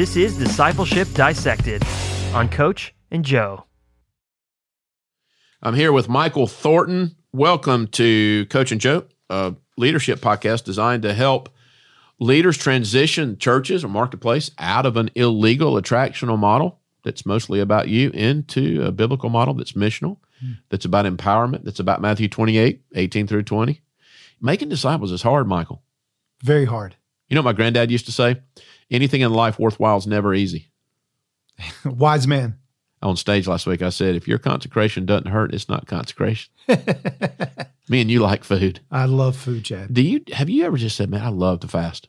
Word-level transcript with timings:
This 0.00 0.16
is 0.16 0.38
Discipleship 0.38 1.12
Dissected 1.12 1.84
on 2.32 2.48
Coach 2.48 2.94
and 3.10 3.22
Joe. 3.22 3.66
I'm 5.62 5.74
here 5.74 5.92
with 5.92 6.08
Michael 6.08 6.46
Thornton. 6.46 7.16
Welcome 7.34 7.86
to 7.88 8.46
Coach 8.46 8.72
and 8.72 8.80
Joe, 8.80 9.04
a 9.28 9.54
leadership 9.76 10.20
podcast 10.20 10.64
designed 10.64 11.02
to 11.02 11.12
help 11.12 11.50
leaders 12.18 12.56
transition 12.56 13.36
churches 13.36 13.84
or 13.84 13.88
marketplace 13.88 14.50
out 14.58 14.86
of 14.86 14.96
an 14.96 15.10
illegal 15.16 15.74
attractional 15.74 16.38
model 16.38 16.80
that's 17.04 17.26
mostly 17.26 17.60
about 17.60 17.88
you 17.88 18.08
into 18.12 18.82
a 18.82 18.90
biblical 18.92 19.28
model 19.28 19.52
that's 19.52 19.72
missional, 19.72 20.16
hmm. 20.40 20.52
that's 20.70 20.86
about 20.86 21.04
empowerment, 21.04 21.62
that's 21.62 21.78
about 21.78 22.00
Matthew 22.00 22.26
28, 22.26 22.80
18 22.94 23.26
through 23.26 23.42
20. 23.42 23.82
Making 24.40 24.70
disciples 24.70 25.12
is 25.12 25.20
hard, 25.20 25.46
Michael. 25.46 25.82
Very 26.42 26.64
hard. 26.64 26.96
You 27.28 27.36
know 27.36 27.42
what 27.42 27.52
my 27.52 27.56
granddad 27.56 27.90
used 27.90 28.06
to 28.06 28.12
say? 28.12 28.40
Anything 28.90 29.20
in 29.20 29.32
life 29.32 29.58
worthwhile 29.58 29.96
is 29.98 30.06
never 30.06 30.34
easy. 30.34 30.70
Wise 31.84 32.26
man. 32.26 32.56
On 33.02 33.16
stage 33.16 33.46
last 33.46 33.66
week, 33.66 33.80
I 33.80 33.88
said, 33.88 34.14
if 34.14 34.28
your 34.28 34.38
consecration 34.38 35.06
doesn't 35.06 35.30
hurt, 35.30 35.54
it's 35.54 35.68
not 35.70 35.86
consecration. 35.86 36.52
Me 37.88 38.02
and 38.02 38.10
you 38.10 38.20
like 38.20 38.44
food. 38.44 38.80
I 38.90 39.06
love 39.06 39.36
food, 39.36 39.64
Chad. 39.64 39.92
Do 39.94 40.02
you 40.02 40.20
have 40.32 40.50
you 40.50 40.64
ever 40.64 40.76
just 40.76 40.96
said, 40.96 41.08
man, 41.10 41.22
I 41.22 41.28
love 41.30 41.60
to 41.60 41.68
fast? 41.68 42.08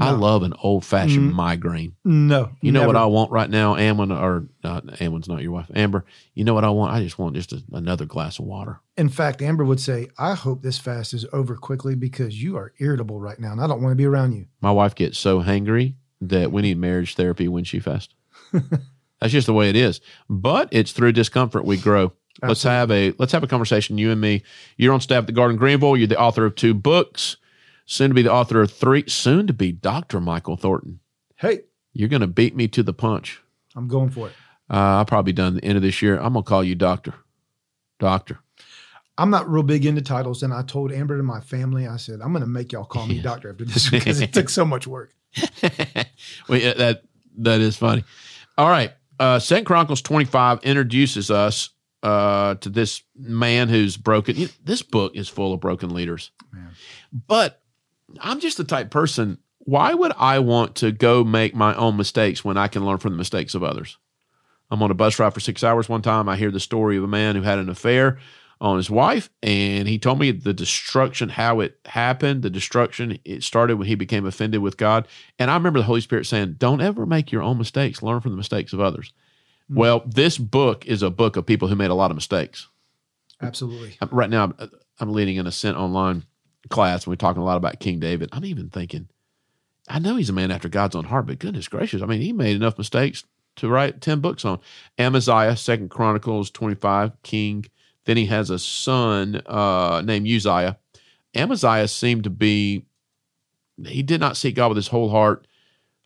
I 0.00 0.10
love 0.12 0.42
an 0.42 0.54
old 0.62 0.86
fashioned 0.86 1.32
Mm. 1.32 1.34
migraine. 1.34 1.96
No. 2.02 2.48
You 2.62 2.72
know 2.72 2.86
what. 2.86 2.96
I 2.96 3.04
want 3.04 3.30
right 3.30 3.50
now, 3.50 3.74
Amwin, 3.74 4.10
or 4.10 4.46
uh, 4.64 4.80
Amwin's 4.80 5.28
not 5.28 5.42
your 5.42 5.52
wife, 5.52 5.70
Amber. 5.74 6.06
You 6.34 6.44
know 6.44 6.54
what 6.54 6.64
I 6.64 6.70
want? 6.70 6.94
I 6.94 7.02
just 7.02 7.18
want 7.18 7.34
just 7.36 7.52
a, 7.52 7.62
another 7.72 8.06
glass 8.06 8.38
of 8.38 8.46
water. 8.46 8.80
In 8.96 9.10
fact, 9.10 9.42
Amber 9.42 9.66
would 9.66 9.80
say, 9.80 10.08
I 10.16 10.32
hope 10.32 10.62
this 10.62 10.78
fast 10.78 11.12
is 11.12 11.26
over 11.34 11.56
quickly 11.56 11.94
because 11.94 12.42
you 12.42 12.56
are 12.56 12.72
irritable 12.78 13.20
right 13.20 13.38
now 13.38 13.52
and 13.52 13.60
I 13.60 13.66
don't 13.66 13.82
want 13.82 13.92
to 13.92 13.96
be 13.96 14.06
around 14.06 14.32
you. 14.32 14.46
My 14.62 14.70
wife 14.70 14.94
gets 14.94 15.18
so 15.18 15.42
hangry 15.42 15.94
that 16.28 16.52
we 16.52 16.62
need 16.62 16.78
marriage 16.78 17.14
therapy 17.14 17.48
when 17.48 17.64
she 17.64 17.78
fasts. 17.80 18.14
That's 19.20 19.32
just 19.32 19.46
the 19.46 19.52
way 19.52 19.68
it 19.68 19.76
is. 19.76 20.00
But 20.28 20.68
it's 20.72 20.92
through 20.92 21.12
discomfort 21.12 21.64
we 21.64 21.76
grow. 21.76 22.12
Let's 22.42 22.62
have 22.64 22.90
a 22.90 23.12
let's 23.18 23.32
have 23.32 23.44
a 23.44 23.46
conversation. 23.46 23.98
You 23.98 24.10
and 24.10 24.20
me. 24.20 24.42
You're 24.76 24.92
on 24.92 25.00
staff 25.00 25.20
at 25.22 25.26
the 25.26 25.32
Garden 25.32 25.56
Greenville. 25.56 25.96
You're 25.96 26.08
the 26.08 26.18
author 26.18 26.44
of 26.44 26.54
two 26.54 26.74
books. 26.74 27.36
Soon 27.84 28.10
to 28.10 28.14
be 28.14 28.22
the 28.22 28.32
author 28.32 28.62
of 28.62 28.72
three. 28.72 29.04
Soon 29.06 29.46
to 29.46 29.52
be 29.52 29.70
Doctor 29.70 30.20
Michael 30.20 30.56
Thornton. 30.56 31.00
Hey, 31.36 31.60
You're 31.92 32.08
going 32.08 32.20
to 32.20 32.26
beat 32.26 32.56
me 32.56 32.68
to 32.68 32.82
the 32.82 32.92
punch. 32.92 33.40
I'm 33.74 33.86
going 33.88 34.10
for 34.10 34.28
it. 34.28 34.32
Uh, 34.70 34.98
I'll 34.98 35.04
probably 35.04 35.32
done 35.32 35.54
the 35.56 35.64
end 35.64 35.76
of 35.76 35.82
this 35.82 36.00
year. 36.00 36.16
I'm 36.16 36.32
gonna 36.32 36.42
call 36.42 36.64
you 36.64 36.74
Doctor. 36.74 37.14
Doctor. 37.98 38.38
I'm 39.18 39.30
not 39.30 39.48
real 39.48 39.62
big 39.62 39.84
into 39.84 40.00
titles. 40.00 40.42
And 40.42 40.54
I 40.54 40.62
told 40.62 40.90
Amber 40.90 41.16
and 41.16 41.26
my 41.26 41.40
family, 41.40 41.86
I 41.86 41.96
said, 41.96 42.20
I'm 42.22 42.32
going 42.32 42.42
to 42.42 42.48
make 42.48 42.72
y'all 42.72 42.84
call 42.84 43.06
me 43.06 43.20
doctor 43.20 43.50
after 43.50 43.64
this 43.64 43.90
because 43.90 44.20
it 44.20 44.32
took 44.32 44.48
so 44.48 44.64
much 44.64 44.86
work. 44.86 45.14
well, 46.48 46.58
yeah, 46.58 46.74
that 46.74 47.02
that 47.38 47.60
is 47.60 47.76
funny. 47.76 48.04
All 48.58 48.68
right. 48.68 48.92
Uh 49.18 49.38
Second 49.38 49.64
Chronicles 49.64 50.02
25 50.02 50.60
introduces 50.62 51.30
us 51.30 51.70
uh 52.02 52.54
to 52.56 52.68
this 52.68 53.02
man 53.16 53.68
who's 53.68 53.96
broken. 53.96 54.36
You 54.36 54.46
know, 54.46 54.52
this 54.64 54.82
book 54.82 55.14
is 55.14 55.28
full 55.28 55.52
of 55.52 55.60
broken 55.60 55.94
leaders. 55.94 56.30
Man. 56.52 56.70
But 57.26 57.62
I'm 58.20 58.40
just 58.40 58.56
the 58.56 58.64
type 58.64 58.90
person, 58.90 59.38
why 59.58 59.94
would 59.94 60.12
I 60.18 60.40
want 60.40 60.76
to 60.76 60.92
go 60.92 61.24
make 61.24 61.54
my 61.54 61.74
own 61.74 61.96
mistakes 61.96 62.44
when 62.44 62.56
I 62.56 62.68
can 62.68 62.84
learn 62.84 62.98
from 62.98 63.12
the 63.12 63.18
mistakes 63.18 63.54
of 63.54 63.62
others? 63.62 63.96
I'm 64.70 64.82
on 64.82 64.90
a 64.90 64.94
bus 64.94 65.18
ride 65.18 65.34
for 65.34 65.40
six 65.40 65.62
hours 65.62 65.88
one 65.88 66.02
time. 66.02 66.28
I 66.28 66.36
hear 66.36 66.50
the 66.50 66.58
story 66.58 66.96
of 66.96 67.04
a 67.04 67.08
man 67.08 67.36
who 67.36 67.42
had 67.42 67.58
an 67.58 67.68
affair 67.68 68.18
on 68.62 68.78
his 68.78 68.88
wife, 68.88 69.28
and 69.42 69.86
he 69.86 69.98
told 69.98 70.18
me 70.18 70.30
the 70.30 70.54
destruction, 70.54 71.28
how 71.28 71.60
it 71.60 71.78
happened. 71.84 72.42
The 72.42 72.48
destruction, 72.48 73.18
it 73.24 73.42
started 73.42 73.76
when 73.76 73.88
he 73.88 73.94
became 73.94 74.24
offended 74.24 74.62
with 74.62 74.78
God. 74.78 75.06
And 75.38 75.50
I 75.50 75.54
remember 75.54 75.80
the 75.80 75.84
Holy 75.84 76.00
Spirit 76.00 76.26
saying, 76.26 76.54
Don't 76.58 76.80
ever 76.80 77.04
make 77.04 77.30
your 77.30 77.42
own 77.42 77.58
mistakes, 77.58 78.02
learn 78.02 78.20
from 78.20 78.30
the 78.30 78.38
mistakes 78.38 78.72
of 78.72 78.80
others. 78.80 79.12
Hmm. 79.68 79.74
Well, 79.74 80.02
this 80.06 80.38
book 80.38 80.86
is 80.86 81.02
a 81.02 81.10
book 81.10 81.36
of 81.36 81.44
people 81.44 81.68
who 81.68 81.76
made 81.76 81.90
a 81.90 81.94
lot 81.94 82.10
of 82.10 82.16
mistakes. 82.16 82.68
Absolutely. 83.42 83.98
Right 84.10 84.30
now 84.30 84.44
I'm, 84.44 84.70
I'm 85.00 85.12
leading 85.12 85.38
an 85.38 85.46
ascent 85.48 85.76
online 85.76 86.24
class 86.68 87.04
and 87.04 87.10
we're 87.10 87.16
talking 87.16 87.42
a 87.42 87.44
lot 87.44 87.56
about 87.56 87.80
king 87.80 87.98
david 87.98 88.28
i'm 88.32 88.44
even 88.44 88.68
thinking 88.68 89.08
i 89.88 89.98
know 89.98 90.16
he's 90.16 90.30
a 90.30 90.32
man 90.32 90.50
after 90.50 90.68
god's 90.68 90.94
own 90.94 91.04
heart 91.04 91.26
but 91.26 91.38
goodness 91.38 91.68
gracious 91.68 92.02
i 92.02 92.06
mean 92.06 92.20
he 92.20 92.32
made 92.32 92.56
enough 92.56 92.78
mistakes 92.78 93.24
to 93.56 93.68
write 93.68 94.00
10 94.00 94.20
books 94.20 94.44
on 94.44 94.58
amaziah 94.98 95.56
second 95.56 95.90
chronicles 95.90 96.50
25 96.50 97.20
king 97.22 97.64
then 98.04 98.16
he 98.16 98.26
has 98.26 98.50
a 98.50 98.58
son 98.58 99.42
uh, 99.46 100.02
named 100.04 100.26
uzziah. 100.26 100.78
Amaziah 101.34 101.88
seemed 101.88 102.24
to 102.24 102.30
be 102.30 102.84
he 103.86 104.02
did 104.02 104.20
not 104.20 104.36
seek 104.36 104.54
god 104.54 104.68
with 104.68 104.76
his 104.76 104.88
whole 104.88 105.10
heart. 105.10 105.46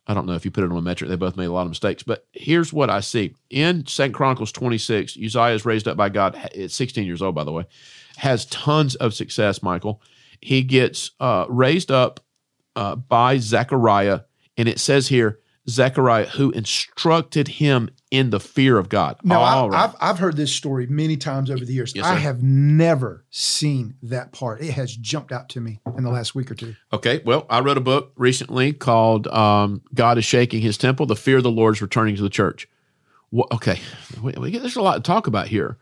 I 0.07 0.13
don't 0.13 0.25
know 0.25 0.33
if 0.33 0.45
you 0.45 0.51
put 0.51 0.63
it 0.63 0.71
on 0.71 0.77
a 0.77 0.81
metric 0.81 1.09
they 1.09 1.17
both 1.17 1.35
made 1.35 1.45
a 1.45 1.51
lot 1.51 1.63
of 1.63 1.69
mistakes 1.69 2.01
but 2.01 2.25
here's 2.31 2.71
what 2.71 2.89
i 2.89 3.01
see. 3.01 3.35
In 3.49 3.85
second 3.85 4.13
chronicles 4.13 4.53
26 4.53 5.17
uzziah 5.17 5.53
is 5.53 5.65
raised 5.65 5.87
up 5.87 5.97
by 5.97 6.09
god 6.09 6.35
at 6.35 6.71
16 6.71 7.05
years 7.05 7.21
old 7.21 7.35
by 7.35 7.43
the 7.43 7.51
way 7.51 7.65
has 8.17 8.45
tons 8.47 8.95
of 8.95 9.13
success, 9.13 9.63
Michael. 9.63 10.01
He 10.41 10.63
gets 10.63 11.11
uh, 11.19 11.45
raised 11.47 11.91
up 11.91 12.19
uh, 12.75 12.95
by 12.95 13.37
Zechariah, 13.37 14.21
and 14.57 14.67
it 14.67 14.79
says 14.79 15.07
here, 15.07 15.39
Zechariah, 15.69 16.25
who 16.25 16.51
instructed 16.51 17.47
him 17.47 17.89
in 18.09 18.29
the 18.29 18.39
fear 18.39 18.77
of 18.77 18.89
God. 18.89 19.17
No, 19.23 19.41
I, 19.41 19.67
right. 19.67 19.83
I've, 19.83 19.95
I've 19.99 20.19
heard 20.19 20.37
this 20.37 20.51
story 20.51 20.87
many 20.87 21.17
times 21.17 21.51
over 21.51 21.65
the 21.65 21.73
years. 21.73 21.93
Yes, 21.95 22.05
I 22.05 22.15
have 22.15 22.41
never 22.41 23.25
seen 23.29 23.95
that 24.03 24.31
part. 24.31 24.61
It 24.61 24.71
has 24.71 24.95
jumped 24.95 25.31
out 25.31 25.49
to 25.49 25.61
me 25.61 25.79
in 25.97 26.03
the 26.03 26.09
last 26.09 26.33
week 26.33 26.49
or 26.49 26.55
two. 26.55 26.75
Okay, 26.93 27.21
well, 27.25 27.45
I 27.49 27.59
wrote 27.59 27.77
a 27.77 27.81
book 27.81 28.13
recently 28.15 28.73
called 28.73 29.27
um, 29.27 29.81
"God 29.93 30.17
is 30.17 30.25
Shaking 30.25 30.61
His 30.61 30.77
Temple: 30.77 31.05
The 31.05 31.15
Fear 31.15 31.37
of 31.37 31.43
the 31.43 31.51
Lord 31.51 31.75
is 31.75 31.81
Returning 31.81 32.15
to 32.15 32.21
the 32.21 32.29
Church." 32.29 32.67
Okay, 33.51 33.79
we, 34.21 34.33
we, 34.37 34.57
there's 34.57 34.77
a 34.77 34.81
lot 34.81 34.95
to 34.95 35.01
talk 35.01 35.27
about 35.27 35.47
here. 35.47 35.77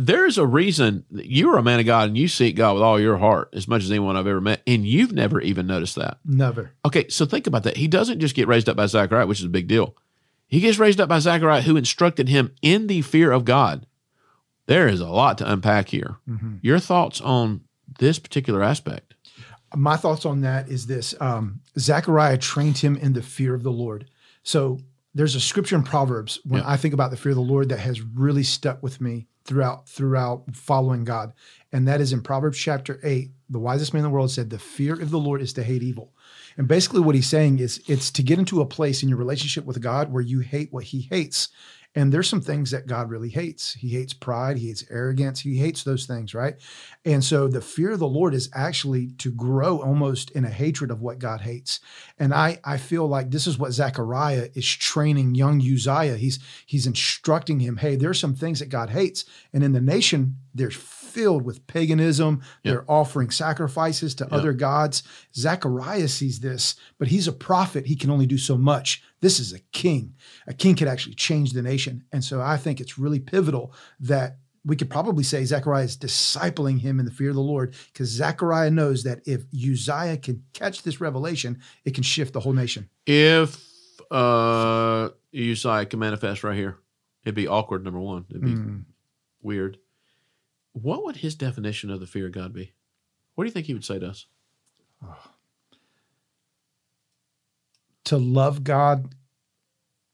There 0.00 0.26
is 0.26 0.38
a 0.38 0.46
reason 0.46 1.04
that 1.10 1.26
you 1.26 1.50
are 1.50 1.58
a 1.58 1.62
man 1.62 1.80
of 1.80 1.86
God 1.86 2.06
and 2.06 2.16
you 2.16 2.28
seek 2.28 2.54
God 2.54 2.74
with 2.74 2.84
all 2.84 3.00
your 3.00 3.18
heart, 3.18 3.48
as 3.52 3.66
much 3.66 3.82
as 3.82 3.90
anyone 3.90 4.16
I've 4.16 4.28
ever 4.28 4.40
met, 4.40 4.62
and 4.64 4.86
you've 4.86 5.10
never 5.10 5.40
even 5.40 5.66
noticed 5.66 5.96
that. 5.96 6.18
Never. 6.24 6.70
Okay, 6.84 7.08
so 7.08 7.26
think 7.26 7.48
about 7.48 7.64
that. 7.64 7.76
He 7.76 7.88
doesn't 7.88 8.20
just 8.20 8.36
get 8.36 8.46
raised 8.46 8.68
up 8.68 8.76
by 8.76 8.86
Zechariah, 8.86 9.26
which 9.26 9.40
is 9.40 9.46
a 9.46 9.48
big 9.48 9.66
deal. 9.66 9.96
He 10.48 10.60
gets 10.60 10.78
raised 10.78 11.00
up 11.00 11.08
by 11.08 11.18
Zechariah, 11.20 11.62
who 11.62 11.76
instructed 11.76 12.28
him 12.28 12.52
in 12.62 12.86
the 12.88 13.02
fear 13.02 13.30
of 13.30 13.44
God. 13.44 13.86
There 14.66 14.88
is 14.88 15.00
a 15.00 15.08
lot 15.08 15.38
to 15.38 15.50
unpack 15.52 15.88
here. 15.90 16.16
Mhm. 16.28 16.58
Your 16.62 16.78
thoughts 16.78 17.20
on 17.20 17.62
this 17.98 18.18
particular 18.18 18.62
aspect? 18.62 19.14
my 19.76 19.96
thoughts 19.98 20.24
on 20.24 20.40
that 20.40 20.66
is 20.70 20.86
this 20.86 21.14
um, 21.20 21.60
Zechariah 21.78 22.38
trained 22.38 22.78
him 22.78 22.96
in 22.96 23.12
the 23.12 23.20
fear 23.20 23.54
of 23.54 23.62
the 23.62 23.70
Lord. 23.70 24.06
So 24.42 24.80
there's 25.14 25.34
a 25.34 25.40
scripture 25.40 25.76
in 25.76 25.82
Proverbs 25.82 26.40
when 26.46 26.62
Yeah. 26.62 26.70
I 26.70 26.78
think 26.78 26.94
about 26.94 27.10
the 27.10 27.18
fear 27.18 27.32
of 27.32 27.36
the 27.36 27.42
Lord 27.42 27.68
that 27.68 27.80
has 27.80 28.00
really 28.00 28.44
stuck 28.44 28.82
with 28.82 28.98
me 28.98 29.26
throughout 29.44 29.86
throughout 29.86 30.44
following 30.56 31.04
God. 31.04 31.34
And 31.70 31.86
that 31.86 32.00
is 32.00 32.14
in 32.14 32.22
Proverbs 32.22 32.56
chapter 32.58 32.98
8. 33.02 33.30
The 33.50 33.58
wisest 33.58 33.92
man 33.92 34.00
in 34.00 34.04
the 34.04 34.14
world 34.14 34.30
said, 34.30 34.48
The 34.48 34.58
fear 34.58 34.94
of 34.98 35.10
the 35.10 35.18
Lord 35.18 35.42
is 35.42 35.52
to 35.52 35.62
hate 35.62 35.82
evil. 35.82 36.14
And 36.56 36.66
basically, 36.68 37.00
what 37.00 37.14
he's 37.14 37.28
saying 37.28 37.60
is 37.60 37.82
it's 37.86 38.10
to 38.12 38.22
get 38.22 38.38
into 38.38 38.60
a 38.60 38.66
place 38.66 39.02
in 39.02 39.08
your 39.08 39.18
relationship 39.18 39.64
with 39.64 39.80
God 39.80 40.12
where 40.12 40.22
you 40.22 40.40
hate 40.40 40.72
what 40.72 40.84
he 40.84 41.02
hates. 41.02 41.48
And 41.94 42.12
there's 42.12 42.28
some 42.28 42.42
things 42.42 42.70
that 42.70 42.86
God 42.86 43.08
really 43.08 43.30
hates. 43.30 43.74
He 43.74 43.88
hates 43.88 44.12
pride, 44.12 44.58
he 44.58 44.68
hates 44.68 44.84
arrogance, 44.90 45.40
he 45.40 45.56
hates 45.56 45.82
those 45.82 46.04
things, 46.04 46.34
right? 46.34 46.54
And 47.04 47.24
so 47.24 47.48
the 47.48 47.62
fear 47.62 47.92
of 47.92 47.98
the 47.98 48.06
Lord 48.06 48.34
is 48.34 48.50
actually 48.54 49.12
to 49.18 49.32
grow 49.32 49.80
almost 49.80 50.30
in 50.32 50.44
a 50.44 50.50
hatred 50.50 50.90
of 50.90 51.00
what 51.00 51.18
God 51.18 51.40
hates. 51.40 51.80
And 52.18 52.34
I 52.34 52.60
I 52.62 52.76
feel 52.76 53.08
like 53.08 53.30
this 53.30 53.46
is 53.46 53.58
what 53.58 53.72
Zechariah 53.72 54.50
is 54.54 54.66
training 54.68 55.34
young 55.34 55.60
Uzziah. 55.60 56.16
He's 56.16 56.38
he's 56.66 56.86
instructing 56.86 57.60
him, 57.60 57.78
hey, 57.78 57.96
there's 57.96 58.20
some 58.20 58.34
things 58.34 58.60
that 58.60 58.68
God 58.68 58.90
hates. 58.90 59.24
And 59.52 59.64
in 59.64 59.72
the 59.72 59.80
nation, 59.80 60.36
they're 60.54 60.70
filled 61.18 61.42
with 61.44 61.66
paganism. 61.66 62.40
Yeah. 62.62 62.72
They're 62.72 62.90
offering 62.90 63.30
sacrifices 63.30 64.14
to 64.16 64.28
Yeah. 64.30 64.36
other 64.36 64.52
gods. 64.52 65.02
Zechariah 65.34 66.08
sees 66.08 66.40
this, 66.40 66.76
but 66.98 67.08
he's 67.08 67.26
a 67.26 67.32
prophet. 67.32 67.86
He 67.86 67.96
can 67.96 68.10
only 68.10 68.26
do 68.26 68.38
so 68.38 68.56
much. 68.56 69.02
This 69.20 69.40
is 69.40 69.52
a 69.52 69.58
king. 69.72 70.14
A 70.46 70.54
king 70.54 70.76
could 70.76 70.86
actually 70.88 71.16
change 71.16 71.52
the 71.52 71.62
nation. 71.62 72.04
And 72.12 72.22
so 72.22 72.40
I 72.40 72.56
think 72.56 72.80
it's 72.80 72.98
really 72.98 73.18
pivotal 73.18 73.72
that 74.00 74.38
we 74.64 74.76
could 74.76 74.90
probably 74.90 75.24
say 75.24 75.44
Zechariah 75.44 75.84
is 75.84 75.96
discipling 75.96 76.78
him 76.80 77.00
in 77.00 77.04
the 77.06 77.10
fear 77.12 77.30
of 77.30 77.34
the 77.36 77.40
Lord 77.40 77.74
because 77.92 78.08
Zechariah 78.10 78.70
knows 78.70 79.02
that 79.04 79.20
if 79.26 79.44
Uzziah 79.52 80.18
can 80.18 80.44
catch 80.52 80.82
this 80.82 81.00
revelation, 81.00 81.58
it 81.84 81.94
can 81.94 82.04
shift 82.04 82.32
the 82.32 82.40
whole 82.40 82.52
nation. 82.52 82.88
If 83.06 83.56
uh 84.10 85.08
Uzziah 85.34 85.86
can 85.86 85.98
manifest 85.98 86.44
right 86.44 86.56
here, 86.56 86.76
it'd 87.24 87.34
be 87.34 87.48
awkward. 87.48 87.84
Number 87.84 88.00
one, 88.00 88.24
it'd 88.30 88.42
be 88.42 88.50
Mm. 88.54 88.84
weird. 89.42 89.78
What 90.82 91.04
would 91.04 91.16
his 91.16 91.34
definition 91.34 91.90
of 91.90 92.00
the 92.00 92.06
fear 92.06 92.26
of 92.26 92.32
God 92.32 92.52
be? 92.52 92.72
What 93.34 93.44
do 93.44 93.48
you 93.48 93.52
think 93.52 93.66
he 93.66 93.74
would 93.74 93.84
say 93.84 93.98
to 93.98 94.08
us? 94.08 94.26
To 98.04 98.16
love 98.16 98.64
God 98.64 99.14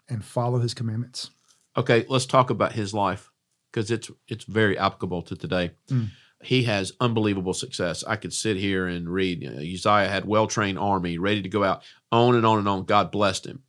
and 0.08 0.25
follow 0.25 0.58
his 0.58 0.75
commandments. 0.75 1.31
Okay, 1.76 2.05
let's 2.08 2.26
talk 2.26 2.50
about 2.50 2.72
his 2.72 2.93
life 2.93 3.31
because 3.72 3.90
it's 3.90 4.11
it's 4.28 4.44
very 4.44 4.78
applicable 4.78 5.22
to 5.22 5.37
today. 5.37 5.72
Mm. 5.88 6.11
he 6.43 6.64
has 6.64 6.93
unbelievable 7.00 7.55
success. 7.55 8.05
I 8.05 8.17
could 8.17 8.32
sit 8.32 8.56
here 8.56 8.87
and 8.87 9.08
read. 9.08 9.43
You 9.43 9.50
know, 9.50 9.56
Uzziah 9.58 10.08
had 10.08 10.25
well 10.25 10.46
trained 10.46 10.78
army, 10.78 11.19
ready 11.19 11.43
to 11.43 11.49
go 11.49 11.64
out, 11.64 11.82
on 12.12 12.34
and 12.37 12.44
on 12.46 12.58
and 12.58 12.69
on. 12.69 12.84
God 12.84 13.10
blessed 13.10 13.46
him. 13.46 13.62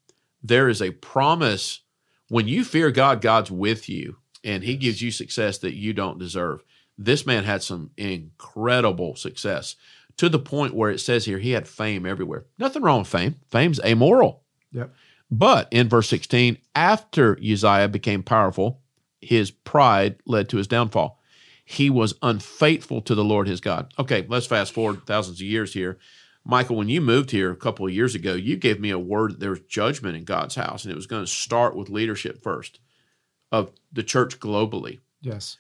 There 0.44 0.70
is 0.70 0.82
a 0.82 0.92
promise 0.92 1.82
when 2.30 2.48
you 2.48 2.64
fear 2.64 2.92
God, 2.92 3.22
God's 3.22 3.52
with 3.52 3.90
you, 3.90 4.18
and 4.44 4.64
He 4.64 4.76
gives 4.76 5.02
you 5.02 5.12
success 5.12 5.58
that 5.60 5.76
you 5.76 5.94
don't 5.94 6.20
deserve. 6.20 6.64
This 6.98 7.26
man 7.26 7.44
had 7.44 7.62
some 7.62 7.92
incredible 7.98 9.16
success 9.16 9.76
to 10.18 10.30
the 10.30 10.40
point 10.40 10.74
where 10.74 10.92
it 10.92 11.00
says 11.00 11.26
here 11.26 11.40
he 11.40 11.52
had 11.52 11.68
fame 11.68 12.06
everywhere. 12.06 12.46
Nothing 12.58 12.84
wrong 12.84 13.00
with 13.00 13.08
fame. 13.08 13.36
Fame's 13.50 13.80
amoral. 13.84 14.44
Yep. 14.72 14.94
But 15.30 15.68
in 15.72 15.90
verse 15.90 16.08
16, 16.10 16.58
after 16.76 17.38
Uzziah 17.38 17.90
became 17.90 18.24
powerful, 18.24 18.82
his 19.20 19.52
pride 19.52 20.18
led 20.26 20.50
to 20.50 20.58
his 20.58 20.68
downfall. 20.68 21.20
He 21.66 21.90
was 21.90 22.14
unfaithful 22.22 23.02
to 23.02 23.16
the 23.16 23.24
Lord 23.24 23.48
his 23.48 23.60
God. 23.60 23.92
Okay, 23.98 24.26
let's 24.30 24.46
fast 24.46 24.72
forward 24.72 25.06
thousands 25.06 25.40
of 25.40 25.48
years 25.48 25.74
here. 25.74 25.98
Michael, 26.46 26.76
when 26.76 26.90
you 26.90 27.02
moved 27.02 27.32
here 27.32 27.52
a 27.52 27.56
couple 27.56 27.88
of 27.88 27.94
years 27.94 28.14
ago, 28.14 28.36
you 28.36 28.56
gave 28.56 28.80
me 28.80 28.92
a 28.92 29.00
word 29.00 29.32
that 29.32 29.40
there 29.40 29.50
was 29.50 29.62
judgment 29.62 30.16
in 30.16 30.26
God's 30.26 30.54
house, 30.54 30.84
and 30.84 30.92
it 30.92 30.96
was 30.96 31.08
going 31.08 31.26
to 31.26 31.32
start 31.32 31.76
with 31.76 31.90
leadership 31.90 32.44
first 32.44 32.80
of 33.52 33.72
the 33.92 34.04
church 34.04 34.40
globally. 34.40 35.00
Yes. 35.22 35.58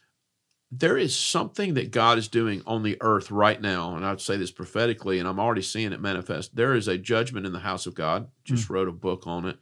There 0.71 0.97
is 0.97 1.15
something 1.15 1.75
that 1.75 1.91
God 1.91 2.17
is 2.17 2.27
doing 2.27 2.61
on 2.65 2.83
the 2.83 2.97
earth 2.99 3.31
right 3.31 3.61
now, 3.61 3.95
and 3.95 4.05
I'd 4.05 4.19
say 4.19 4.35
this 4.35 4.51
prophetically, 4.51 5.19
and 5.19 5.27
I'm 5.27 5.39
already 5.39 5.61
seeing 5.61 5.93
it 5.93 6.01
manifest. 6.01 6.55
There 6.55 6.73
is 6.73 6.87
a 6.87 6.97
judgment 6.97 7.45
in 7.45 7.53
the 7.53 7.59
house 7.59 7.85
of 7.85 7.95
God. 7.95 8.29
Just 8.43 8.67
hmm. 8.67 8.73
wrote 8.73 8.87
a 8.87 8.93
book 8.93 9.27
on 9.27 9.45
it. 9.45 9.57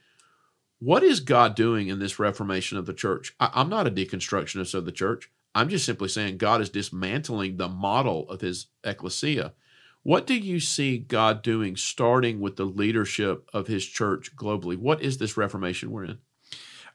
What 0.79 1.03
is 1.03 1.19
God 1.19 1.55
doing 1.55 1.87
in 1.87 1.99
this 1.99 2.19
reformation 2.19 2.77
of 2.77 2.85
the 2.85 2.93
church? 2.93 3.35
I, 3.39 3.49
I'm 3.53 3.69
not 3.69 3.87
a 3.87 3.91
deconstructionist 3.91 4.73
of 4.73 4.85
the 4.85 4.91
church. 4.91 5.29
I'm 5.55 5.69
just 5.69 5.85
simply 5.85 6.09
saying 6.09 6.37
God 6.37 6.61
is 6.61 6.69
dismantling 6.69 7.57
the 7.57 7.69
model 7.69 8.27
of 8.29 8.41
his 8.41 8.67
ecclesia. 8.83 9.53
What 10.01 10.27
do 10.27 10.35
you 10.35 10.59
see 10.59 10.97
God 10.97 11.41
doing 11.41 11.77
starting 11.77 12.41
with 12.41 12.57
the 12.57 12.65
leadership 12.65 13.49
of 13.53 13.67
his 13.67 13.85
church 13.85 14.35
globally? 14.35 14.77
What 14.77 15.01
is 15.01 15.17
this 15.17 15.37
reformation 15.37 15.91
we're 15.91 16.05
in? 16.05 16.17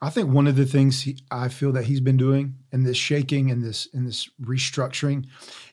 I 0.00 0.10
think 0.10 0.32
one 0.32 0.46
of 0.46 0.56
the 0.56 0.66
things 0.66 1.02
he, 1.02 1.18
I 1.30 1.48
feel 1.48 1.72
that 1.72 1.84
he's 1.84 2.00
been 2.00 2.16
doing 2.16 2.54
in 2.72 2.84
this 2.84 2.96
shaking 2.96 3.50
and 3.50 3.64
this 3.64 3.86
in 3.86 4.04
this 4.04 4.28
restructuring 4.40 5.26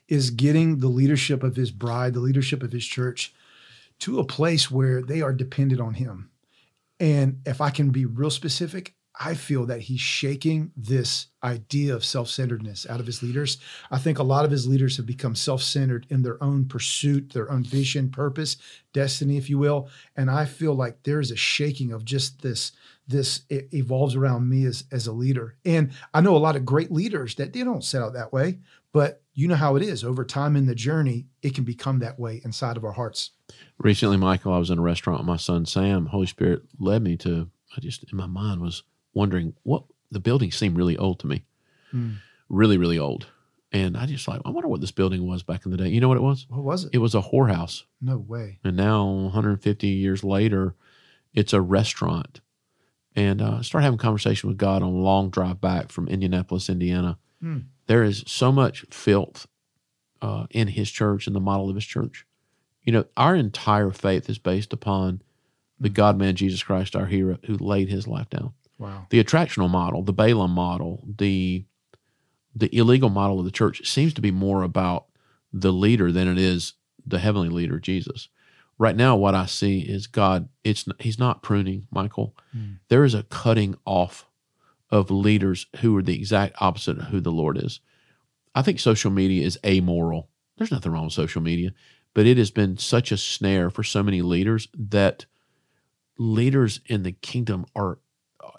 is 0.08 0.30
getting 0.30 0.78
the 0.78 0.88
leadership 0.88 1.42
of 1.42 1.56
his 1.56 1.70
bride, 1.70 2.14
the 2.14 2.20
leadership 2.20 2.62
of 2.62 2.72
his 2.72 2.84
church, 2.84 3.32
to 4.00 4.18
a 4.18 4.24
place 4.24 4.70
where 4.70 5.02
they 5.02 5.22
are 5.22 5.32
dependent 5.32 5.80
on 5.80 5.94
him. 5.94 6.30
And 6.98 7.40
if 7.46 7.60
I 7.60 7.70
can 7.70 7.90
be 7.90 8.04
real 8.04 8.30
specific, 8.30 8.94
I 9.18 9.34
feel 9.34 9.64
that 9.66 9.80
he's 9.80 10.00
shaking 10.00 10.72
this 10.76 11.28
idea 11.42 11.94
of 11.94 12.04
self 12.04 12.28
centeredness 12.28 12.86
out 12.88 13.00
of 13.00 13.06
his 13.06 13.22
leaders. 13.22 13.58
I 13.90 13.98
think 13.98 14.18
a 14.18 14.24
lot 14.24 14.44
of 14.44 14.50
his 14.50 14.66
leaders 14.66 14.96
have 14.96 15.06
become 15.06 15.34
self 15.34 15.62
centered 15.62 16.06
in 16.10 16.22
their 16.22 16.42
own 16.42 16.66
pursuit, 16.66 17.32
their 17.32 17.50
own 17.50 17.64
vision, 17.64 18.10
purpose, 18.10 18.56
destiny, 18.92 19.38
if 19.38 19.48
you 19.48 19.58
will. 19.58 19.88
And 20.16 20.30
I 20.30 20.44
feel 20.44 20.74
like 20.74 21.02
there's 21.02 21.30
a 21.30 21.36
shaking 21.36 21.92
of 21.92 22.04
just 22.04 22.42
this. 22.42 22.72
This 23.08 23.42
it 23.48 23.68
evolves 23.72 24.16
around 24.16 24.48
me 24.48 24.64
as, 24.64 24.84
as 24.90 25.06
a 25.06 25.12
leader. 25.12 25.56
And 25.64 25.92
I 26.12 26.20
know 26.20 26.36
a 26.36 26.38
lot 26.38 26.56
of 26.56 26.64
great 26.64 26.90
leaders 26.90 27.34
that 27.36 27.52
they 27.52 27.62
don't 27.62 27.84
set 27.84 28.02
out 28.02 28.14
that 28.14 28.32
way, 28.32 28.58
but 28.92 29.22
you 29.32 29.46
know 29.46 29.54
how 29.54 29.76
it 29.76 29.82
is. 29.82 30.02
Over 30.02 30.24
time 30.24 30.56
in 30.56 30.66
the 30.66 30.74
journey, 30.74 31.26
it 31.42 31.54
can 31.54 31.62
become 31.64 32.00
that 32.00 32.18
way 32.18 32.40
inside 32.44 32.76
of 32.76 32.84
our 32.84 32.92
hearts. 32.92 33.30
Recently, 33.78 34.16
Michael, 34.16 34.52
I 34.52 34.58
was 34.58 34.70
in 34.70 34.78
a 34.78 34.82
restaurant 34.82 35.20
with 35.20 35.26
my 35.26 35.36
son 35.36 35.66
Sam. 35.66 36.06
Holy 36.06 36.26
Spirit 36.26 36.62
led 36.80 37.02
me 37.02 37.16
to, 37.18 37.48
I 37.76 37.80
just, 37.80 38.04
in 38.10 38.16
my 38.16 38.26
mind 38.26 38.60
was 38.60 38.82
wondering 39.14 39.54
what 39.62 39.84
the 40.10 40.20
building 40.20 40.50
seemed 40.50 40.76
really 40.76 40.96
old 40.96 41.20
to 41.20 41.26
me, 41.26 41.44
Mm. 41.94 42.16
really, 42.48 42.76
really 42.78 42.98
old. 42.98 43.26
And 43.72 43.96
I 43.96 44.06
just 44.06 44.26
like, 44.26 44.40
I 44.44 44.50
wonder 44.50 44.68
what 44.68 44.80
this 44.80 44.90
building 44.92 45.26
was 45.26 45.42
back 45.42 45.64
in 45.64 45.70
the 45.70 45.76
day. 45.76 45.88
You 45.88 46.00
know 46.00 46.08
what 46.08 46.16
it 46.16 46.22
was? 46.22 46.46
What 46.48 46.62
was 46.64 46.84
it? 46.84 46.90
It 46.94 46.98
was 46.98 47.14
a 47.14 47.20
whorehouse. 47.20 47.82
no 48.00 48.16
way. 48.18 48.58
And 48.64 48.76
now, 48.76 49.04
150 49.04 49.86
years 49.86 50.24
later, 50.24 50.74
it's 51.34 51.52
a 51.52 51.60
restaurant. 51.60 52.40
And 53.16 53.40
uh, 53.40 53.56
I 53.58 53.62
started 53.62 53.84
having 53.84 53.98
a 53.98 54.02
conversation 54.02 54.48
with 54.48 54.58
God 54.58 54.82
on 54.82 54.90
a 54.90 54.98
long 54.98 55.30
drive 55.30 55.60
back 55.60 55.90
from 55.90 56.06
Indianapolis, 56.06 56.68
Indiana. 56.68 57.18
Hmm. 57.40 57.60
There 57.86 58.04
is 58.04 58.22
so 58.26 58.52
much 58.52 58.84
filth 58.90 59.46
uh, 60.20 60.46
in 60.50 60.68
his 60.68 60.90
church 60.90 61.26
and 61.26 61.34
the 61.34 61.40
model 61.40 61.68
of 61.70 61.74
his 61.74 61.86
church. 61.86 62.26
You 62.84 62.92
know, 62.92 63.04
our 63.16 63.34
entire 63.34 63.90
faith 63.90 64.28
is 64.28 64.38
based 64.38 64.72
upon 64.72 65.22
the 65.80 65.88
God 65.88 66.18
man 66.18 66.36
Jesus 66.36 66.62
Christ, 66.62 66.94
our 66.94 67.06
hero, 67.06 67.38
who 67.46 67.56
laid 67.56 67.88
his 67.88 68.06
life 68.06 68.28
down. 68.30 68.52
Wow. 68.78 69.06
The 69.10 69.22
attractional 69.22 69.70
model, 69.70 70.02
the 70.02 70.12
Balaam 70.12 70.50
model, 70.50 71.02
the 71.16 71.64
the 72.54 72.74
illegal 72.74 73.10
model 73.10 73.38
of 73.38 73.44
the 73.44 73.50
church 73.50 73.86
seems 73.86 74.14
to 74.14 74.22
be 74.22 74.30
more 74.30 74.62
about 74.62 75.06
the 75.52 75.72
leader 75.72 76.10
than 76.10 76.26
it 76.26 76.38
is 76.38 76.72
the 77.06 77.18
heavenly 77.18 77.50
leader, 77.50 77.78
Jesus. 77.78 78.28
Right 78.78 78.96
now, 78.96 79.16
what 79.16 79.34
I 79.34 79.46
see 79.46 79.80
is 79.80 80.06
God. 80.06 80.48
It's 80.62 80.86
He's 81.00 81.18
not 81.18 81.42
pruning, 81.42 81.86
Michael. 81.90 82.36
Mm. 82.56 82.78
There 82.88 83.04
is 83.04 83.14
a 83.14 83.22
cutting 83.24 83.76
off 83.84 84.26
of 84.90 85.10
leaders 85.10 85.66
who 85.80 85.96
are 85.96 86.02
the 86.02 86.14
exact 86.14 86.56
opposite 86.60 86.98
of 86.98 87.04
who 87.06 87.20
the 87.20 87.32
Lord 87.32 87.58
is. 87.62 87.80
I 88.54 88.62
think 88.62 88.78
social 88.78 89.10
media 89.10 89.44
is 89.44 89.58
amoral. 89.64 90.28
There's 90.56 90.70
nothing 90.70 90.92
wrong 90.92 91.04
with 91.04 91.12
social 91.12 91.42
media, 91.42 91.72
but 92.14 92.26
it 92.26 92.38
has 92.38 92.50
been 92.50 92.78
such 92.78 93.12
a 93.12 93.16
snare 93.16 93.70
for 93.70 93.82
so 93.82 94.02
many 94.02 94.22
leaders 94.22 94.68
that 94.74 95.26
leaders 96.18 96.80
in 96.86 97.02
the 97.02 97.12
kingdom 97.12 97.66
are 97.74 97.98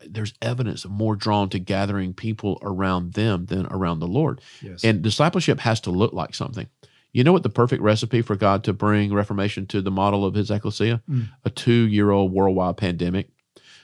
there's 0.05 0.33
evidence 0.41 0.85
of 0.85 0.91
more 0.91 1.15
drawn 1.15 1.49
to 1.49 1.59
gathering 1.59 2.13
people 2.13 2.59
around 2.61 3.13
them 3.13 3.45
than 3.45 3.65
around 3.67 3.99
the 3.99 4.07
Lord. 4.07 4.41
Yes. 4.61 4.83
And 4.83 5.01
discipleship 5.01 5.59
has 5.59 5.79
to 5.81 5.91
look 5.91 6.13
like 6.13 6.35
something. 6.35 6.67
You 7.17 7.23
know 7.23 7.33
what 7.33 7.41
the 7.41 7.49
perfect 7.49 7.81
recipe 7.81 8.21
for 8.21 8.35
God 8.35 8.63
to 8.65 8.73
bring 8.73 9.11
reformation 9.11 9.65
to 9.67 9.81
the 9.81 9.89
model 9.89 10.23
of 10.23 10.35
his 10.35 10.51
ecclesia? 10.51 11.01
Mm. 11.09 11.29
A 11.45 11.49
two 11.49 11.87
year 11.87 12.11
old 12.11 12.31
worldwide 12.31 12.77
pandemic. 12.77 13.29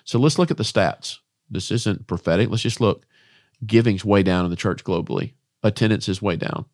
So 0.03 0.19
let's 0.19 0.38
look 0.38 0.51
at 0.51 0.57
the 0.57 0.63
stats. 0.63 1.18
This 1.50 1.71
isn't 1.71 2.06
prophetic. 2.06 2.51
Let's 2.51 2.62
just 2.62 2.80
look. 2.80 3.07
Giving's 3.65 4.06
way 4.06 4.21
down 4.21 4.45
in 4.45 4.51
the 4.51 4.56
church 4.56 4.83
globally, 4.83 5.33
attendance 5.63 6.07
is 6.07 6.21
way 6.21 6.35
down. 6.35 6.65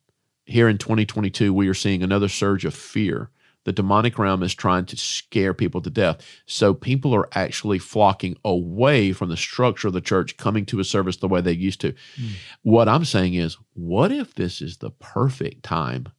Here 0.43 0.67
in 0.67 0.77
2022, 0.77 1.53
we 1.53 1.69
are 1.69 1.73
seeing 1.73 2.03
another 2.03 2.27
surge 2.27 2.65
of 2.65 2.73
fear. 2.73 3.29
The 3.63 3.71
demonic 3.71 4.19
realm 4.19 4.43
is 4.43 4.53
trying 4.53 4.85
to 4.87 4.97
scare 4.97 5.53
people 5.53 5.81
to 5.83 5.89
death. 5.89 6.17
So 6.45 6.73
people 6.73 7.15
are 7.15 7.29
actually 7.31 7.79
flocking 7.79 8.35
away 8.43 9.13
from 9.13 9.29
the 9.29 9.37
structure 9.37 9.87
of 9.87 9.93
the 9.93 10.01
church, 10.01 10.35
coming 10.35 10.65
to 10.65 10.81
a 10.81 10.83
service 10.83 11.15
the 11.15 11.29
way 11.29 11.39
they 11.39 11.53
used 11.53 11.79
to. 11.81 11.93
Mm. 11.93 12.31
What 12.63 12.89
I'm 12.89 13.05
saying 13.05 13.35
is, 13.35 13.57
what 13.75 14.11
if 14.11 14.35
this 14.35 14.61
is 14.61 14.79
the 14.79 14.91
perfect 14.91 15.63
time? 15.63 16.09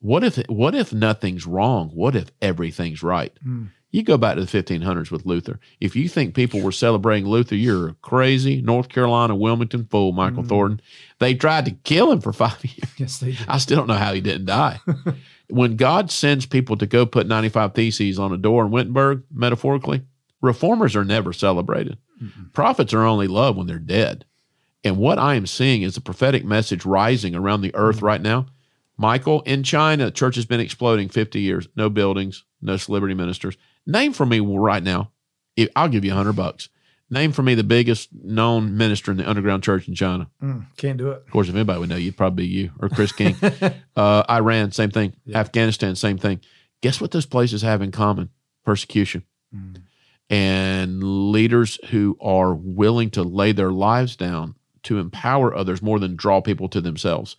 What 0.00 0.22
if 0.24 0.36
what 0.48 0.74
if 0.74 0.92
nothing's 0.92 1.46
wrong? 1.46 1.90
What 1.94 2.14
if 2.14 2.30
everything's 2.40 3.02
right? 3.02 3.32
Mm. 3.46 3.70
You 3.90 4.02
go 4.02 4.18
back 4.18 4.36
to 4.36 4.44
the 4.44 4.62
1500s 4.62 5.10
with 5.10 5.24
Luther. 5.24 5.58
If 5.80 5.96
you 5.96 6.10
think 6.10 6.34
people 6.34 6.60
were 6.60 6.72
celebrating 6.72 7.26
Luther, 7.26 7.54
you're 7.56 7.88
a 7.88 7.94
crazy 7.94 8.60
North 8.60 8.90
Carolina 8.90 9.34
Wilmington 9.34 9.86
fool, 9.86 10.12
Michael 10.12 10.42
Mm. 10.42 10.48
Thornton. 10.48 10.80
They 11.20 11.34
tried 11.34 11.64
to 11.64 11.70
kill 11.70 12.12
him 12.12 12.20
for 12.20 12.32
five 12.34 12.62
years. 12.64 12.92
Yes, 12.98 13.18
they 13.18 13.32
do. 13.32 13.44
I 13.48 13.56
still 13.58 13.78
don't 13.78 13.86
know 13.86 13.94
how 13.94 14.12
he 14.12 14.20
didn't 14.20 14.44
die. 14.46 14.78
when 15.48 15.76
God 15.76 16.10
sends 16.10 16.44
people 16.44 16.76
to 16.76 16.86
go 16.86 17.06
put 17.06 17.26
95 17.26 17.72
theses 17.74 18.18
on 18.18 18.32
a 18.32 18.36
door 18.36 18.64
in 18.66 18.70
Wittenberg, 18.70 19.22
metaphorically, 19.32 20.02
reformers 20.42 20.94
are 20.94 21.04
never 21.04 21.32
celebrated. 21.32 21.96
Mm-mm. 22.22 22.52
Prophets 22.52 22.92
are 22.92 23.04
only 23.04 23.26
loved 23.26 23.56
when 23.56 23.66
they're 23.66 23.78
dead. 23.78 24.26
And 24.84 24.98
what 24.98 25.18
I 25.18 25.34
am 25.34 25.46
seeing 25.46 25.80
is 25.82 25.96
a 25.96 26.00
prophetic 26.02 26.44
message 26.44 26.84
rising 26.84 27.34
around 27.34 27.62
the 27.62 27.74
earth 27.74 28.02
right 28.02 28.20
now. 28.20 28.46
Michael, 28.98 29.42
in 29.42 29.62
China, 29.62 30.06
the 30.06 30.10
church 30.10 30.34
has 30.34 30.44
been 30.44 30.60
exploding 30.60 31.08
50 31.08 31.40
years. 31.40 31.68
No 31.76 31.88
buildings, 31.88 32.44
no 32.60 32.76
celebrity 32.76 33.14
ministers. 33.14 33.56
Name 33.86 34.12
for 34.12 34.26
me 34.26 34.40
right 34.40 34.82
now. 34.82 35.12
I'll 35.76 35.88
give 35.88 36.04
you 36.04 36.10
100 36.10 36.32
bucks. 36.34 36.68
Name 37.10 37.32
for 37.32 37.42
me 37.42 37.54
the 37.54 37.64
biggest 37.64 38.10
known 38.12 38.76
minister 38.76 39.10
in 39.10 39.16
the 39.16 39.28
underground 39.28 39.62
church 39.62 39.88
in 39.88 39.94
China. 39.94 40.28
Mm, 40.42 40.66
can't 40.76 40.98
do 40.98 41.10
it. 41.10 41.22
Of 41.26 41.30
course, 41.30 41.48
if 41.48 41.54
anybody 41.54 41.80
would 41.80 41.88
know, 41.88 41.96
you'd 41.96 42.16
probably 42.18 42.44
be 42.44 42.48
you 42.52 42.70
or 42.80 42.90
Chris 42.90 43.12
King. 43.12 43.34
uh, 43.96 44.24
Iran, 44.28 44.72
same 44.72 44.90
thing. 44.90 45.14
Yeah. 45.24 45.38
Afghanistan, 45.38 45.96
same 45.96 46.18
thing. 46.18 46.40
Guess 46.82 47.00
what 47.00 47.12
those 47.12 47.24
places 47.24 47.62
have 47.62 47.80
in 47.82 47.92
common? 47.92 48.30
Persecution 48.64 49.24
Mm. 49.54 49.76
and 50.28 51.02
leaders 51.32 51.78
who 51.88 52.18
are 52.20 52.54
willing 52.54 53.08
to 53.12 53.22
lay 53.22 53.52
their 53.52 53.70
lives 53.72 54.14
down 54.14 54.56
to 54.82 54.98
empower 54.98 55.56
others 55.56 55.80
more 55.80 55.98
than 55.98 56.16
draw 56.16 56.42
people 56.42 56.68
to 56.68 56.82
themselves. 56.82 57.36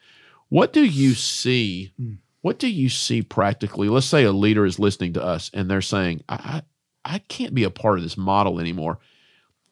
What 0.50 0.74
do 0.74 0.84
you 0.84 1.14
see? 1.14 1.94
Mm. 2.00 2.18
What 2.42 2.60
do 2.60 2.68
you 2.68 2.90
see 2.90 3.22
practically? 3.22 3.90
Let's 3.90 4.06
say 4.06 4.24
a 4.24 4.32
leader 4.32 4.66
is 4.66 4.80
listening 4.80 5.14
to 5.14 5.24
us 5.24 5.52
and 5.54 5.70
they're 5.70 5.82
saying, 5.82 6.24
I, 6.30 6.62
I, 7.06 7.16
I 7.16 7.18
can't 7.20 7.54
be 7.54 7.64
a 7.64 7.70
part 7.70 7.98
of 7.98 8.04
this 8.04 8.18
model 8.18 8.60
anymore. 8.60 9.00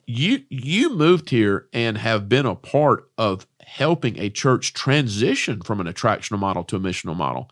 You 0.05 0.43
you 0.49 0.95
moved 0.95 1.29
here 1.29 1.67
and 1.73 1.97
have 1.97 2.29
been 2.29 2.45
a 2.45 2.55
part 2.55 3.09
of 3.17 3.45
helping 3.61 4.17
a 4.17 4.29
church 4.29 4.73
transition 4.73 5.61
from 5.61 5.81
an 5.81 5.87
attractional 5.87 6.39
model 6.39 6.63
to 6.65 6.77
a 6.77 6.79
missional 6.79 7.15
model. 7.15 7.49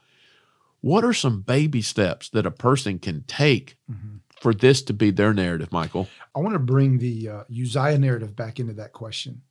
What 0.80 1.04
are 1.04 1.14
some 1.14 1.42
baby 1.42 1.82
steps 1.82 2.30
that 2.30 2.46
a 2.46 2.52
person 2.52 3.00
can 3.00 3.24
take 3.28 3.76
Mhm. 3.92 4.20
for 4.40 4.54
this 4.54 4.82
to 4.84 4.94
be 4.94 5.12
their 5.12 5.34
narrative, 5.34 5.72
Michael? 5.74 6.08
I 6.34 6.40
want 6.40 6.54
to 6.54 6.60
bring 6.60 7.00
the 7.00 7.28
uh, 7.30 7.44
Uzziah 7.52 7.98
narrative 7.98 8.36
back 8.36 8.60
into 8.60 8.74
that 8.74 8.94
question. 8.94 9.42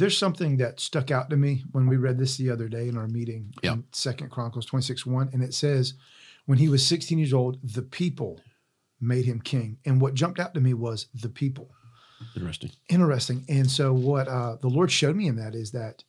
There's 0.00 0.16
something 0.18 0.56
that 0.56 0.80
stuck 0.80 1.10
out 1.10 1.28
to 1.30 1.36
me 1.36 1.62
when 1.72 1.86
we 1.86 1.96
read 1.96 2.18
this 2.18 2.36
the 2.36 2.50
other 2.50 2.68
day 2.68 2.88
in 2.88 2.96
our 2.96 3.06
meeting 3.06 3.52
Yeah. 3.62 3.74
in 3.74 3.84
Second 3.92 4.30
Chronicles 4.30 4.66
26 4.66 5.04
1. 5.06 5.30
And 5.32 5.42
it 5.42 5.54
says, 5.54 5.94
when 6.46 6.58
he 6.58 6.68
was 6.68 6.84
16 6.86 7.18
years 7.18 7.32
old, 7.34 7.58
the 7.62 7.82
people 7.82 8.40
made 9.00 9.26
him 9.26 9.40
king. 9.40 9.78
And 9.84 10.00
what 10.00 10.14
jumped 10.14 10.40
out 10.40 10.54
to 10.54 10.60
me 10.60 10.74
was 10.74 11.06
the 11.14 11.28
people. 11.28 11.70
Interesting. 12.34 12.70
Interesting. 12.88 13.44
And 13.48 13.70
so 13.70 13.92
what 13.92 14.26
uh, 14.26 14.56
the 14.60 14.68
Lord 14.68 14.90
showed 14.90 15.16
me 15.16 15.26
in 15.28 15.36
that 15.36 15.54
is 15.54 15.70
that 15.72 16.02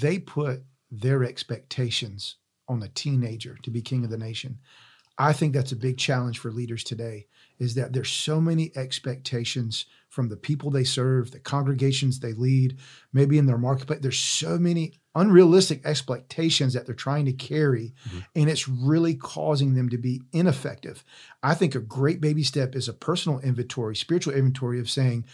they 0.00 0.18
put 0.18 0.62
their 0.90 1.24
expectations 1.24 2.36
on 2.68 2.82
a 2.82 2.88
teenager 2.88 3.56
to 3.62 3.70
be 3.70 3.82
king 3.82 4.04
of 4.04 4.10
the 4.10 4.18
nation. 4.18 4.58
I 5.20 5.34
think 5.34 5.52
that's 5.52 5.70
a 5.70 5.76
big 5.76 5.98
challenge 5.98 6.38
for 6.38 6.50
leaders 6.50 6.82
today 6.82 7.26
is 7.58 7.74
that 7.74 7.92
there's 7.92 8.08
so 8.08 8.40
many 8.40 8.72
expectations 8.74 9.84
from 10.08 10.30
the 10.30 10.36
people 10.36 10.70
they 10.70 10.82
serve, 10.82 11.30
the 11.30 11.38
congregations 11.38 12.20
they 12.20 12.32
lead, 12.32 12.78
maybe 13.12 13.36
in 13.36 13.44
their 13.44 13.58
marketplace. 13.58 13.98
There's 14.00 14.18
so 14.18 14.58
many 14.58 14.94
unrealistic 15.14 15.84
expectations 15.84 16.72
that 16.72 16.86
they're 16.86 16.94
trying 16.94 17.26
to 17.26 17.34
carry, 17.34 17.92
mm-hmm. 18.08 18.20
and 18.34 18.48
it's 18.48 18.66
really 18.66 19.14
causing 19.14 19.74
them 19.74 19.90
to 19.90 19.98
be 19.98 20.22
ineffective. 20.32 21.04
I 21.42 21.54
think 21.54 21.74
a 21.74 21.80
great 21.80 22.22
baby 22.22 22.42
step 22.42 22.74
is 22.74 22.88
a 22.88 22.94
personal 22.94 23.40
inventory, 23.40 23.96
spiritual 23.96 24.32
inventory 24.32 24.80
of 24.80 24.88
saying, 24.88 25.26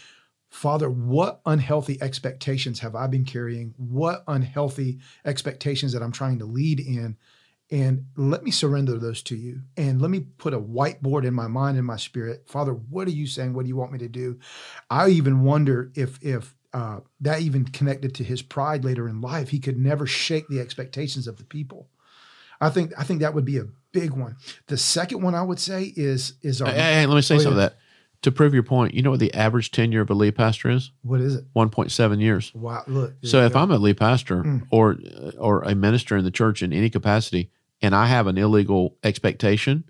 Father, 0.49 0.89
what 0.89 1.39
unhealthy 1.45 1.97
expectations 2.01 2.81
have 2.81 2.93
I 2.93 3.07
been 3.07 3.23
carrying? 3.23 3.73
What 3.77 4.25
unhealthy 4.27 4.99
expectations 5.23 5.93
that 5.93 6.03
I'm 6.03 6.11
trying 6.11 6.39
to 6.39 6.45
lead 6.45 6.81
in? 6.81 7.15
And 7.69 8.05
let 8.15 8.43
me 8.43 8.51
surrender 8.51 8.97
those 8.97 9.21
to 9.23 9.35
you. 9.35 9.61
And 9.75 10.01
let 10.01 10.09
me 10.09 10.21
put 10.21 10.53
a 10.53 10.59
whiteboard 10.59 11.25
in 11.25 11.33
my 11.33 11.47
mind 11.47 11.77
and 11.77 11.85
my 11.85 11.97
spirit. 11.97 12.43
Father, 12.47 12.71
what 12.71 13.07
are 13.07 13.11
you 13.11 13.27
saying? 13.27 13.53
What 13.53 13.63
do 13.63 13.67
you 13.69 13.75
want 13.75 13.91
me 13.91 13.99
to 13.99 14.07
do? 14.07 14.39
I 14.89 15.09
even 15.09 15.43
wonder 15.43 15.91
if 15.95 16.17
if 16.23 16.55
uh, 16.73 16.99
that 17.21 17.41
even 17.41 17.65
connected 17.65 18.15
to 18.15 18.23
his 18.23 18.41
pride 18.41 18.85
later 18.85 19.07
in 19.09 19.19
life. 19.19 19.49
He 19.49 19.59
could 19.59 19.77
never 19.77 20.05
shake 20.07 20.47
the 20.47 20.59
expectations 20.61 21.27
of 21.27 21.37
the 21.37 21.43
people. 21.43 21.89
I 22.61 22.69
think 22.69 22.93
I 22.97 23.03
think 23.03 23.19
that 23.21 23.33
would 23.33 23.45
be 23.45 23.57
a 23.57 23.67
big 23.91 24.11
one. 24.11 24.37
The 24.67 24.77
second 24.77 25.21
one 25.21 25.35
I 25.35 25.41
would 25.43 25.59
say 25.59 25.91
is 25.95 26.33
is 26.41 26.61
our 26.61 26.71
Hey, 26.71 26.81
hey, 26.81 27.05
let 27.05 27.15
me 27.15 27.21
say 27.21 27.35
Oh, 27.35 27.39
something 27.39 27.59
yeah. 27.59 27.67
that. 27.69 27.77
To 28.23 28.31
prove 28.31 28.53
your 28.53 28.63
point, 28.63 28.95
you 28.95 29.03
know 29.03 29.11
what 29.11 29.19
the 29.19 29.33
average 29.35 29.69
tenure 29.71 30.01
of 30.01 30.09
a 30.09 30.13
lead 30.15 30.35
pastor 30.35 30.69
is? 30.71 30.91
what 31.03 31.21
is 31.21 31.35
it? 31.35 31.45
1.7 31.53 32.19
years. 32.19 32.51
Wow, 32.55 32.83
look. 32.87 33.13
So 33.23 33.45
if 33.45 33.55
I'm 33.55 33.69
a 33.71 33.77
lead 33.77 33.97
pastor 33.97 34.43
Mm. 34.43 34.63
or 34.71 34.97
or 35.37 35.61
a 35.63 35.75
minister 35.75 36.15
in 36.17 36.23
the 36.23 36.31
church 36.31 36.63
in 36.63 36.73
any 36.73 36.89
capacity, 36.89 37.51
and 37.81 37.95
I 37.95 38.07
have 38.07 38.27
an 38.27 38.37
illegal 38.37 38.97
expectation, 39.03 39.83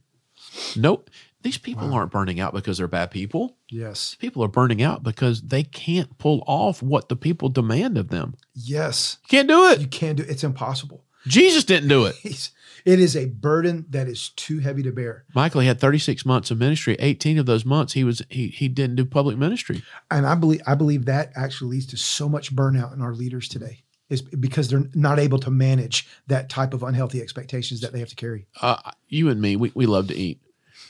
nope. 0.76 1.10
These 1.44 1.58
people 1.60 1.88
Wow. 1.88 1.94
aren't 1.96 2.12
burning 2.12 2.40
out 2.40 2.54
because 2.54 2.78
they're 2.80 2.88
bad 2.88 3.12
people. 3.12 3.58
yes, 3.70 4.16
People 4.20 4.44
are 4.44 4.48
burning 4.50 4.82
out 4.82 5.04
because 5.04 5.42
they 5.44 5.64
can't 5.64 6.18
pull 6.18 6.44
off 6.48 6.82
what 6.82 7.10
the 7.10 7.16
people 7.16 7.48
demand 7.50 7.98
of 7.98 8.10
them. 8.10 8.36
yes, 8.54 9.18
You 9.24 9.28
Can't 9.30 9.48
do 9.48 9.68
it. 9.70 9.80
you 9.80 9.88
can't 9.88 10.18
do. 10.18 10.24
It. 10.24 10.30
It's 10.30 10.44
impossible. 10.44 11.04
Jesus 11.28 11.64
didn't 11.64 11.90
do 11.90 12.06
it. 12.06 12.16
It 12.86 13.00
is 13.02 13.18
a 13.18 13.26
burden 13.26 13.86
that 13.90 14.08
is 14.08 14.30
too 14.30 14.60
heavy 14.60 14.82
to 14.84 14.94
bear. 14.94 15.26
Michael 15.36 15.60
he 15.60 15.68
had 15.68 15.78
36 15.78 16.26
months 16.26 16.52
of 16.52 16.58
ministry. 16.58 16.96
18 17.00 17.38
of 17.38 17.46
those 17.46 17.66
months 17.66 17.92
he 17.94 18.06
was 18.06 18.22
he 18.30 18.48
he 18.48 18.70
didn't 18.70 18.96
do 18.96 19.04
public 19.04 19.38
ministry. 19.38 19.84
and 20.10 20.26
I 20.26 20.36
believe 20.36 20.62
I 20.66 20.76
believe 20.76 21.04
that 21.06 21.34
actually 21.36 21.72
leads 21.72 21.88
to 21.88 21.98
so 21.98 22.30
much 22.30 22.56
burnout 22.56 22.94
in 22.94 23.02
our 23.02 23.14
leaders 23.14 23.50
today 23.50 23.84
is 24.10 24.22
because 24.22 24.70
they're 24.70 24.86
not 24.94 25.20
able 25.20 25.40
to 25.40 25.52
manage 25.52 26.08
that 26.28 26.50
type 26.50 26.74
of 26.74 26.84
unhealthy 26.84 27.22
expectations 27.22 27.82
that 27.82 27.92
they 27.94 28.00
have 28.00 28.10
to 28.10 28.16
carry. 28.16 28.48
uh, 28.62 28.92
you 29.10 29.30
and 29.30 29.42
me, 29.42 29.56
we, 29.56 29.72
we 29.76 29.86
love 29.86 30.08
to 30.08 30.16
eat. 30.16 30.42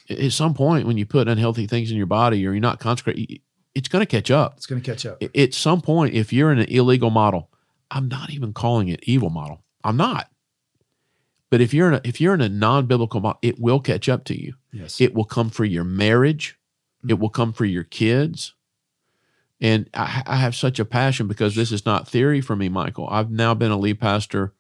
At 0.10 0.32
some 0.32 0.54
point, 0.54 0.88
when 0.88 0.98
you 0.98 1.06
put 1.06 1.28
unhealthy 1.28 1.68
things 1.68 1.92
in 1.92 1.98
your 1.98 2.06
body 2.06 2.38
or 2.46 2.52
you're 2.52 2.62
not 2.62 2.80
consecrated, 2.80 3.42
it's 3.76 3.90
going 3.90 4.02
to 4.02 4.06
catch 4.06 4.32
up. 4.32 4.54
It's 4.58 4.66
going 4.66 4.82
to 4.82 4.92
catch 4.92 5.06
up. 5.06 5.22
At 5.36 5.54
some 5.54 5.82
point, 5.82 6.14
if 6.14 6.32
you're 6.32 6.52
in 6.52 6.60
an 6.60 6.70
illegal 6.70 7.10
model, 7.10 7.52
I'm 7.92 8.08
not 8.08 8.30
even 8.32 8.54
calling 8.54 8.88
it 8.88 9.04
evil 9.04 9.30
model. 9.30 9.64
I'm 9.84 9.98
not. 9.98 10.30
But 11.50 11.62
if 11.62 11.74
you're 11.74 11.88
in 11.88 11.94
a, 11.96 12.02
if 12.04 12.20
you're 12.20 12.34
in 12.34 12.42
a 12.42 12.50
non-biblical 12.50 13.22
model, 13.22 13.40
it 13.42 13.60
will 13.60 13.80
catch 13.80 14.10
up 14.10 14.26
to 14.26 14.42
you. 14.42 14.56
Yes. 14.72 15.00
It 15.00 15.14
will 15.14 15.26
come 15.26 15.50
for 15.50 15.66
your 15.66 15.84
marriage. 15.84 16.58
It 17.08 17.20
will 17.20 17.30
come 17.30 17.54
for 17.54 17.66
your 17.66 17.84
kids. 17.84 18.54
And 19.60 19.90
I, 19.94 20.24
I 20.26 20.36
have 20.38 20.56
such 20.56 20.80
a 20.80 20.86
passion 20.86 21.28
because 21.28 21.56
this 21.56 21.72
is 21.72 21.86
not 21.86 22.08
theory 22.08 22.42
for 22.42 22.56
me, 22.56 22.70
Michael. 22.70 23.08
I've 23.10 23.32
now 23.32 23.54
been 23.54 23.72
a 23.72 23.78
lead 23.78 24.00
pastor 24.00 24.54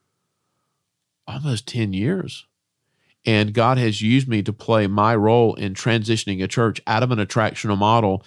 almost 1.28 1.68
10 1.68 1.94
years. 1.94 2.46
And 3.26 3.54
God 3.54 3.78
has 3.78 4.02
used 4.02 4.28
me 4.28 4.42
to 4.44 4.54
play 4.54 4.88
my 4.88 5.16
role 5.16 5.54
in 5.56 5.74
transitioning 5.74 6.42
a 6.42 6.48
church 6.48 6.82
out 6.88 7.04
of 7.04 7.12
an 7.12 7.20
attractional 7.20 7.78
model 7.78 8.24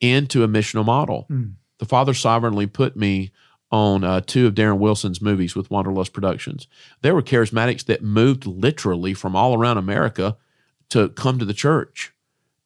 into 0.00 0.44
a 0.44 0.48
missional 0.48 0.84
model. 0.84 1.26
Mm. 1.30 1.54
The 1.78 1.86
Father 1.86 2.12
sovereignly 2.12 2.66
put 2.66 2.96
me 2.96 3.32
on 3.70 4.04
uh, 4.04 4.20
two 4.20 4.46
of 4.46 4.54
Darren 4.54 4.78
Wilson's 4.78 5.22
movies 5.22 5.56
with 5.56 5.70
Wanderlust 5.70 6.12
Productions. 6.12 6.68
There 7.00 7.14
were 7.14 7.22
charismatics 7.22 7.86
that 7.86 8.02
moved 8.02 8.46
literally 8.46 9.14
from 9.14 9.34
all 9.34 9.58
around 9.58 9.78
America 9.78 10.36
to 10.90 11.08
come 11.08 11.38
to 11.38 11.46
the 11.46 11.54
church. 11.54 12.11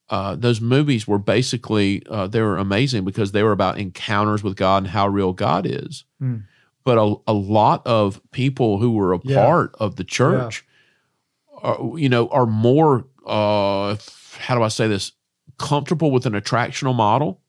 Uh, 0.08 0.36
those 0.36 0.60
movies 0.60 1.08
were 1.08 1.18
basically 1.18 2.02
uh, 2.08 2.26
they 2.28 2.40
were 2.40 2.58
amazing 2.58 3.04
because 3.04 3.32
they 3.32 3.42
were 3.42 3.52
about 3.52 3.78
encounters 3.78 4.42
with 4.42 4.56
God 4.56 4.84
and 4.84 4.86
how 4.88 5.08
real 5.08 5.32
God 5.32 5.66
is. 5.66 6.04
Mm. 6.22 6.44
But 6.84 6.98
a, 6.98 7.16
a 7.26 7.32
lot 7.32 7.84
of 7.86 8.20
people 8.30 8.78
who 8.78 8.92
were 8.92 9.12
a 9.12 9.20
Yeah. 9.25 9.44
part 9.44 9.75
of 9.80 9.96
the 9.96 10.04
church, 10.04 10.64
are, 11.60 11.98
you 11.98 12.08
know, 12.08 12.28
are 12.28 12.46
more 12.46 13.06
uh, 13.26 13.96
how 14.38 14.54
do 14.54 14.62
I 14.62 14.68
say 14.68 14.86
this? 14.86 15.12
Comfortable 15.58 16.10
with 16.10 16.26
an 16.26 16.34
attractional 16.34 16.94
model. 16.94 17.40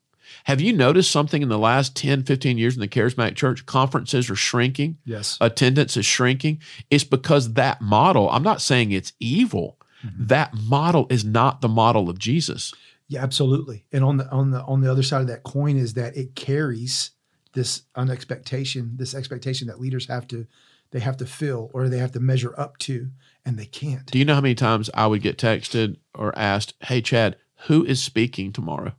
Have 0.45 0.61
you 0.61 0.73
noticed 0.73 1.11
something 1.11 1.41
in 1.41 1.49
the 1.49 1.57
last 1.57 1.95
10, 1.95 2.23
15 2.23 2.57
years 2.57 2.73
in 2.75 2.79
the 2.79 2.87
charismatic 2.87 3.35
church? 3.35 3.65
Conferences 3.65 4.29
are 4.29 4.35
shrinking 4.35 4.97
yes. 5.05 5.37
attendance 5.41 5.97
is 5.97 6.05
shrinking, 6.05 6.61
it's 6.89 7.03
because 7.03 7.53
that 7.53 7.81
model, 7.81 8.29
I'm 8.29 8.43
not 8.43 8.61
saying 8.61 8.91
it's 8.91 9.13
evil. 9.19 9.76
That 10.03 10.53
model 10.53 11.07
is 11.09 11.25
not 11.25 11.61
the 11.61 11.67
model 11.67 12.09
of 12.09 12.19
Jesus. 12.19 12.73
Yeah, 13.07 13.23
absolutely. 13.23 13.85
And 13.91 14.03
on 14.03 14.17
the 14.17 14.29
on 14.29 14.51
the 14.51 14.61
on 14.63 14.81
the 14.81 14.91
other 14.91 15.03
side 15.03 15.21
of 15.21 15.27
that 15.27 15.43
coin 15.43 15.77
is 15.77 15.93
that 15.93 16.15
it 16.17 16.35
carries 16.35 17.11
this 17.53 17.83
unexpectation, 17.95 18.91
this 18.97 19.13
expectation 19.15 19.67
that 19.67 19.79
leaders 19.79 20.07
have 20.07 20.27
to 20.29 20.45
they 20.91 20.99
have 20.99 21.17
to 21.17 21.25
fill 21.25 21.69
or 21.73 21.89
they 21.89 21.97
have 21.97 22.11
to 22.13 22.19
measure 22.19 22.53
up 22.57 22.77
to, 22.79 23.09
and 23.45 23.57
they 23.57 23.65
can't. 23.65 24.05
Do 24.05 24.19
you 24.19 24.25
know 24.25 24.35
how 24.35 24.41
many 24.41 24.55
times 24.55 24.89
I 24.93 25.07
would 25.07 25.21
get 25.21 25.37
texted 25.37 25.97
or 26.13 26.37
asked, 26.37 26.73
Hey, 26.81 27.01
Chad, 27.01 27.35
who 27.67 27.83
is 27.83 28.01
speaking 28.01 28.53
tomorrow? 28.53 28.93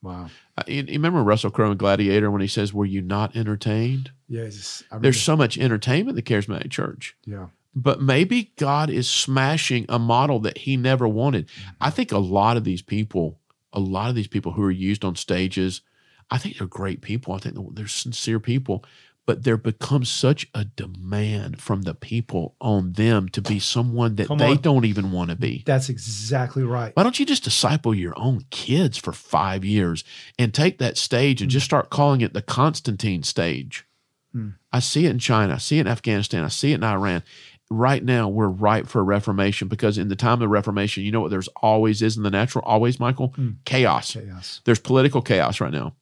Wow. 0.00 0.30
Uh, 0.56 0.62
You, 0.66 0.82
you 0.84 0.92
remember 0.94 1.22
Russell 1.22 1.50
Crowe 1.50 1.70
in 1.72 1.76
Gladiator 1.76 2.30
when 2.30 2.40
he 2.40 2.46
says, 2.46 2.72
Were 2.72 2.86
you 2.86 3.02
not 3.02 3.36
entertained? 3.36 4.10
Yeah, 4.28 4.42
it's 4.42 4.56
just, 4.56 4.82
I 4.90 4.98
There's 4.98 5.20
so 5.20 5.36
much 5.36 5.58
entertainment 5.58 6.10
in 6.10 6.14
the 6.16 6.22
charismatic 6.22 6.70
church. 6.70 7.14
yeah. 7.26 7.48
But 7.74 8.00
maybe 8.02 8.52
God 8.56 8.90
is 8.90 9.08
smashing 9.08 9.86
a 9.88 9.98
model 9.98 10.40
that 10.40 10.58
he 10.58 10.76
never 10.76 11.06
wanted. 11.06 11.48
I 11.80 11.90
think 11.90 12.12
a 12.12 12.18
lot 12.18 12.56
of 12.56 12.64
these 12.64 12.82
people, 12.82 13.38
a 13.72 13.80
lot 13.80 14.08
of 14.08 14.14
these 14.14 14.26
people 14.28 14.52
who 14.52 14.62
are 14.64 14.70
used 14.70 15.04
on 15.04 15.16
stages, 15.16 15.82
I 16.30 16.38
think 16.38 16.58
they're 16.58 16.66
great 16.66 17.00
people. 17.00 17.34
I 17.34 17.38
think 17.38 17.56
they're 17.74 17.86
sincere 17.86 18.40
people, 18.40 18.84
but 19.26 19.44
there 19.44 19.56
becomes 19.58 20.08
such 20.08 20.46
a 20.54 20.64
demand 20.64 21.60
from 21.60 21.82
the 21.82 21.94
people 21.94 22.54
on 22.60 22.94
them 22.94 23.28
to 23.30 23.42
be 23.42 23.58
someone 23.58 24.16
that 24.16 24.26
Come 24.28 24.38
they 24.38 24.52
on. 24.52 24.56
don't 24.56 24.84
even 24.84 25.12
want 25.12 25.30
to 25.30 25.36
be. 25.36 25.62
That's 25.66 25.88
exactly 25.88 26.64
right. 26.64 26.96
Why 26.96 27.02
don't 27.02 27.18
you 27.18 27.26
just 27.26 27.44
disciple 27.44 27.94
your 27.94 28.14
own 28.18 28.44
kids 28.50 28.96
for 28.98 29.12
five 29.12 29.64
years 29.64 30.02
and 30.38 30.52
take 30.52 30.78
that 30.78 30.96
stage 30.96 31.42
and 31.42 31.50
just 31.50 31.66
start 31.66 31.90
calling 31.90 32.22
it 32.22 32.32
the 32.32 32.42
Constantine 32.42 33.22
stage? 33.22 33.84
Hmm. 34.32 34.50
I 34.72 34.80
see 34.80 35.06
it 35.06 35.10
in 35.10 35.18
China. 35.18 35.54
I 35.54 35.58
see 35.58 35.78
it 35.78 35.82
in 35.82 35.88
Afghanistan. 35.88 36.44
I 36.44 36.48
see 36.48 36.72
it 36.72 36.76
in 36.76 36.84
Iran. 36.84 37.22
Right 37.70 38.02
now, 38.02 38.28
we're 38.28 38.48
ripe 38.48 38.86
for 38.86 39.00
a 39.00 39.04
reformation 39.04 39.68
because 39.68 39.98
in 39.98 40.08
the 40.08 40.16
time 40.16 40.34
of 40.34 40.38
the 40.38 40.48
Reformation, 40.48 41.04
you 41.04 41.12
know 41.12 41.20
what 41.20 41.30
there's 41.30 41.48
always 41.48 42.00
is 42.00 42.16
in 42.16 42.22
the 42.22 42.30
natural? 42.30 42.64
Always, 42.64 42.98
Michael? 42.98 43.28
Hmm. 43.36 43.50
Chaos. 43.66 44.14
Chaos. 44.14 44.62
There's 44.64 44.78
political 44.78 45.20
chaos 45.20 45.60
right 45.60 45.72
now. 45.72 45.94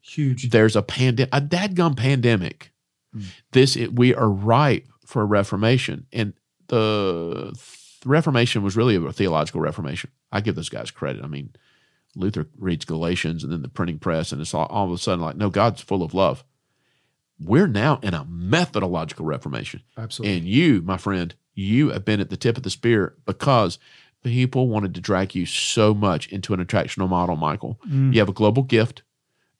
Huge. 0.00 0.48
There's 0.48 0.76
a 0.76 0.82
pandemic, 0.82 1.28
a 1.34 1.42
dadgum 1.42 1.94
pandemic. 1.96 2.72
Hmm. 3.12 3.22
This 3.52 3.76
it, 3.76 3.94
we 3.96 4.14
are 4.14 4.30
ripe 4.30 4.86
for 5.04 5.20
a 5.20 5.26
reformation, 5.26 6.06
and 6.10 6.32
the 6.68 7.52
Reformation 8.04 8.62
was 8.62 8.76
really 8.76 8.96
a 8.96 9.12
theological 9.12 9.60
reformation. 9.60 10.10
I 10.32 10.40
give 10.40 10.54
those 10.54 10.68
guys 10.68 10.90
credit. 10.90 11.22
I 11.22 11.26
mean, 11.26 11.50
Luther 12.16 12.46
reads 12.58 12.84
Galatians 12.84 13.44
and 13.44 13.52
then 13.52 13.62
the 13.62 13.68
printing 13.68 13.98
press, 13.98 14.32
and 14.32 14.40
it's 14.40 14.54
all, 14.54 14.66
all 14.66 14.86
of 14.86 14.92
a 14.92 14.98
sudden 14.98 15.22
like, 15.22 15.36
no, 15.36 15.50
God's 15.50 15.82
full 15.82 16.02
of 16.02 16.14
love. 16.14 16.44
We're 17.42 17.66
now 17.66 17.98
in 18.02 18.14
a 18.14 18.26
methodological 18.28 19.24
reformation. 19.24 19.82
Absolutely. 19.96 20.36
And 20.36 20.46
you, 20.46 20.82
my 20.82 20.96
friend, 20.96 21.34
you 21.54 21.90
have 21.90 22.04
been 22.04 22.20
at 22.20 22.30
the 22.30 22.36
tip 22.36 22.56
of 22.56 22.62
the 22.62 22.70
spear 22.70 23.14
because 23.24 23.78
people 24.22 24.68
wanted 24.68 24.94
to 24.94 25.00
drag 25.00 25.34
you 25.34 25.46
so 25.46 25.94
much 25.94 26.28
into 26.28 26.52
an 26.52 26.64
attractional 26.64 27.08
model, 27.08 27.36
Michael. 27.36 27.80
Mm. 27.88 28.12
You 28.12 28.20
have 28.20 28.28
a 28.28 28.34
global 28.34 28.62
gift. 28.62 29.02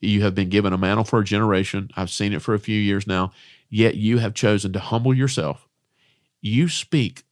You 0.01 0.23
have 0.23 0.35
been 0.35 0.49
given 0.49 0.73
a 0.73 0.79
mantle 0.79 1.05
for 1.05 1.21
a 1.21 1.25
generation. 1.25 1.91
I've 1.97 2.11
seen 2.11 2.33
it 2.33 2.43
for 2.43 2.55
a 2.55 2.59
few 2.59 2.79
years 2.79 3.07
now. 3.07 3.33
Yet 3.69 3.95
you 3.95 4.19
have 4.19 4.35
chosen 4.35 4.73
to 4.73 4.81
humble 4.81 5.15
yourself. 5.15 5.69
You 6.41 6.69
speak 6.69 7.25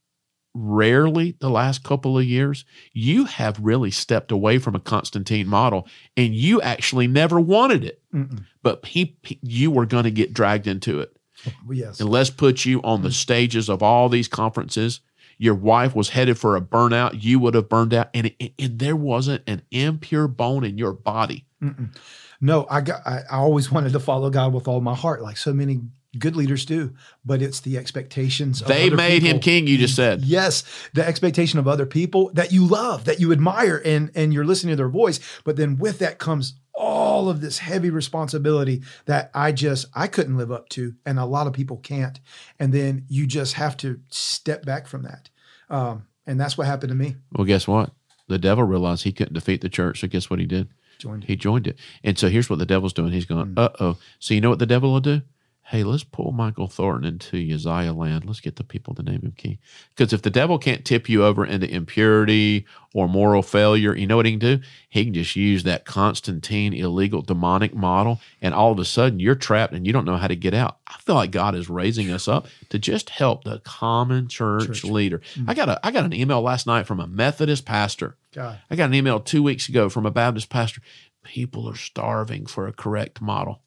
rarely 0.53 1.35
the 1.39 1.49
last 1.49 1.83
couple 1.83 2.17
of 2.17 2.25
years, 2.25 2.65
you 2.93 3.25
have 3.25 3.59
really 3.59 3.91
stepped 3.91 4.31
away 4.31 4.57
from 4.57 4.75
a 4.75 4.79
Constantine 4.79 5.47
model 5.47 5.87
and 6.17 6.33
you 6.33 6.61
actually 6.61 7.07
never 7.07 7.39
wanted 7.39 7.83
it. 7.83 8.01
Mm-mm. 8.13 8.43
But 8.63 8.85
he, 8.85 9.17
you 9.41 9.71
were 9.71 9.85
going 9.85 10.05
to 10.05 10.11
get 10.11 10.33
dragged 10.33 10.67
into 10.67 10.99
it. 10.99 11.15
Yes. 11.71 12.01
And 12.01 12.09
let's 12.09 12.29
put 12.29 12.65
you 12.65 12.81
on 12.81 13.01
the 13.01 13.09
mm. 13.09 13.13
stages 13.13 13.69
of 13.69 13.81
all 13.81 14.09
these 14.09 14.27
conferences. 14.27 14.99
Your 15.37 15.55
wife 15.55 15.95
was 15.95 16.09
headed 16.09 16.37
for 16.37 16.57
a 16.57 16.61
burnout. 16.61 17.23
You 17.23 17.39
would 17.39 17.53
have 17.53 17.69
burned 17.69 17.93
out. 17.93 18.09
And, 18.13 18.33
and 18.59 18.77
there 18.77 18.95
wasn't 18.95 19.43
an 19.47 19.61
impure 19.71 20.27
bone 20.27 20.65
in 20.65 20.77
your 20.77 20.91
body. 20.91 21.45
Mm-mm. 21.63 21.95
No, 22.41 22.67
I 22.69 22.81
got. 22.81 23.05
I, 23.05 23.21
I 23.29 23.37
always 23.37 23.71
wanted 23.71 23.93
to 23.93 23.99
follow 23.99 24.29
God 24.29 24.53
with 24.53 24.67
all 24.67 24.81
my 24.81 24.95
heart, 24.95 25.21
like 25.21 25.37
so 25.37 25.53
many 25.53 25.81
good 26.17 26.35
leaders 26.35 26.65
do. 26.65 26.93
But 27.23 27.41
it's 27.41 27.59
the 27.59 27.77
expectations. 27.77 28.61
Of 28.61 28.67
They 28.67 28.89
made 28.89 29.23
him 29.23 29.39
king, 29.39 29.67
you 29.67 29.77
just 29.77 29.95
said. 29.95 30.21
Yes, 30.21 30.63
the 30.93 31.05
expectation 31.05 31.59
of 31.59 31.67
other 31.67 31.85
people 31.85 32.31
that 32.33 32.51
you 32.51 32.65
love, 32.65 33.05
that 33.05 33.19
you 33.19 33.31
admire, 33.31 33.81
and 33.85 34.11
and 34.15 34.33
you're 34.33 34.45
listening 34.45 34.73
to 34.73 34.77
their 34.77 34.89
voice. 34.89 35.19
But 35.43 35.55
then 35.55 35.77
with 35.77 35.99
that 35.99 36.17
comes 36.17 36.55
all 36.73 37.29
of 37.29 37.41
this 37.41 37.59
heavy 37.59 37.89
responsibility 37.89 38.81
that 39.05 39.29
I 39.33 39.51
just 39.51 39.87
I 39.93 40.07
couldn't 40.07 40.37
live 40.37 40.51
up 40.51 40.69
to, 40.69 40.95
and 41.05 41.19
a 41.19 41.25
lot 41.25 41.47
of 41.47 41.53
people 41.53 41.77
can't. 41.77 42.19
And 42.59 42.73
then 42.73 43.05
you 43.09 43.27
just 43.27 43.55
have 43.55 43.75
to 43.77 43.99
step 44.09 44.65
back 44.65 44.87
from 44.87 45.03
that. 45.03 45.29
Um, 45.69 46.07
and 46.25 46.39
that's 46.39 46.57
what 46.57 46.67
happened 46.67 46.89
to 46.89 46.95
me. 46.95 47.17
Well, 47.33 47.45
guess 47.45 47.67
what? 47.67 47.91
The 48.27 48.37
devil 48.37 48.63
realized 48.63 49.03
he 49.03 49.11
couldn't 49.11 49.33
defeat 49.33 49.61
the 49.61 49.69
church. 49.69 50.01
So 50.01 50.07
guess 50.07 50.29
what 50.29 50.39
he 50.39 50.45
did? 50.45 50.69
Joined. 50.99 51.23
He 51.23 51.35
joined 51.35 51.65
it. 51.65 51.79
And 52.03 52.17
so 52.17 52.29
here's 52.29 52.49
what 52.49 52.59
the 52.59 52.65
devil's 52.65 52.93
doing. 52.93 53.11
He's 53.11 53.25
going, 53.25 53.53
uh 53.57 53.69
oh. 53.79 53.97
So 54.19 54.33
you 54.33 54.41
know 54.41 54.49
what 54.49 54.59
the 54.59 54.65
devil 54.65 54.91
will 54.91 54.99
do? 54.99 55.21
Hey, 55.69 55.83
let's 55.83 56.03
pull 56.03 56.31
Michael 56.31 56.65
Thornton 56.65 57.07
into 57.07 57.37
Uzziah 57.37 57.93
land. 57.93 58.25
Let's 58.25 58.39
get 58.39 58.55
the 58.55 58.63
people 58.63 58.95
to 58.95 59.03
name 59.03 59.21
him 59.21 59.33
king. 59.37 59.59
Because 59.89 60.11
if 60.11 60.23
the 60.23 60.31
devil 60.31 60.57
can't 60.57 60.83
tip 60.83 61.07
you 61.07 61.23
over 61.23 61.45
into 61.45 61.69
impurity 61.69 62.65
or 62.95 63.07
moral 63.07 63.43
failure, 63.43 63.95
you 63.95 64.07
know 64.07 64.15
what 64.15 64.25
he 64.25 64.31
can 64.31 64.39
do? 64.39 64.59
He 64.89 65.03
can 65.03 65.13
just 65.13 65.35
use 65.35 65.61
that 65.65 65.85
Constantine 65.85 66.73
illegal 66.73 67.21
demonic 67.21 67.75
model, 67.75 68.19
and 68.41 68.55
all 68.55 68.71
of 68.71 68.79
a 68.79 68.85
sudden 68.85 69.19
you're 69.19 69.35
trapped 69.35 69.73
and 69.73 69.85
you 69.85 69.93
don't 69.93 70.05
know 70.05 70.17
how 70.17 70.27
to 70.27 70.35
get 70.35 70.55
out. 70.55 70.79
I 70.87 70.97
feel 71.01 71.13
like 71.13 71.29
God 71.29 71.53
is 71.53 71.69
raising 71.69 72.09
us 72.09 72.27
up 72.27 72.47
to 72.69 72.79
just 72.79 73.11
help 73.11 73.43
the 73.43 73.59
common 73.59 74.27
church, 74.27 74.65
Church. 74.65 74.83
leader. 74.85 75.21
Mm. 75.35 75.45
I 75.49 75.53
got 75.53 75.69
a 75.69 75.85
I 75.85 75.91
got 75.91 76.05
an 76.05 76.13
email 76.13 76.41
last 76.41 76.65
night 76.65 76.87
from 76.87 76.99
a 76.99 77.05
Methodist 77.05 77.67
pastor. 77.67 78.17
God. 78.33 78.59
I 78.71 78.75
got 78.75 78.85
an 78.85 78.95
email 78.95 79.19
two 79.19 79.43
weeks 79.43 79.69
ago 79.69 79.87
from 79.87 80.07
a 80.07 80.11
Baptist 80.11 80.49
pastor. 80.49 80.81
People 81.23 81.69
are 81.69 81.75
starving 81.75 82.47
for 82.47 82.65
a 82.65 82.73
correct 82.73 83.21
model. 83.21 83.61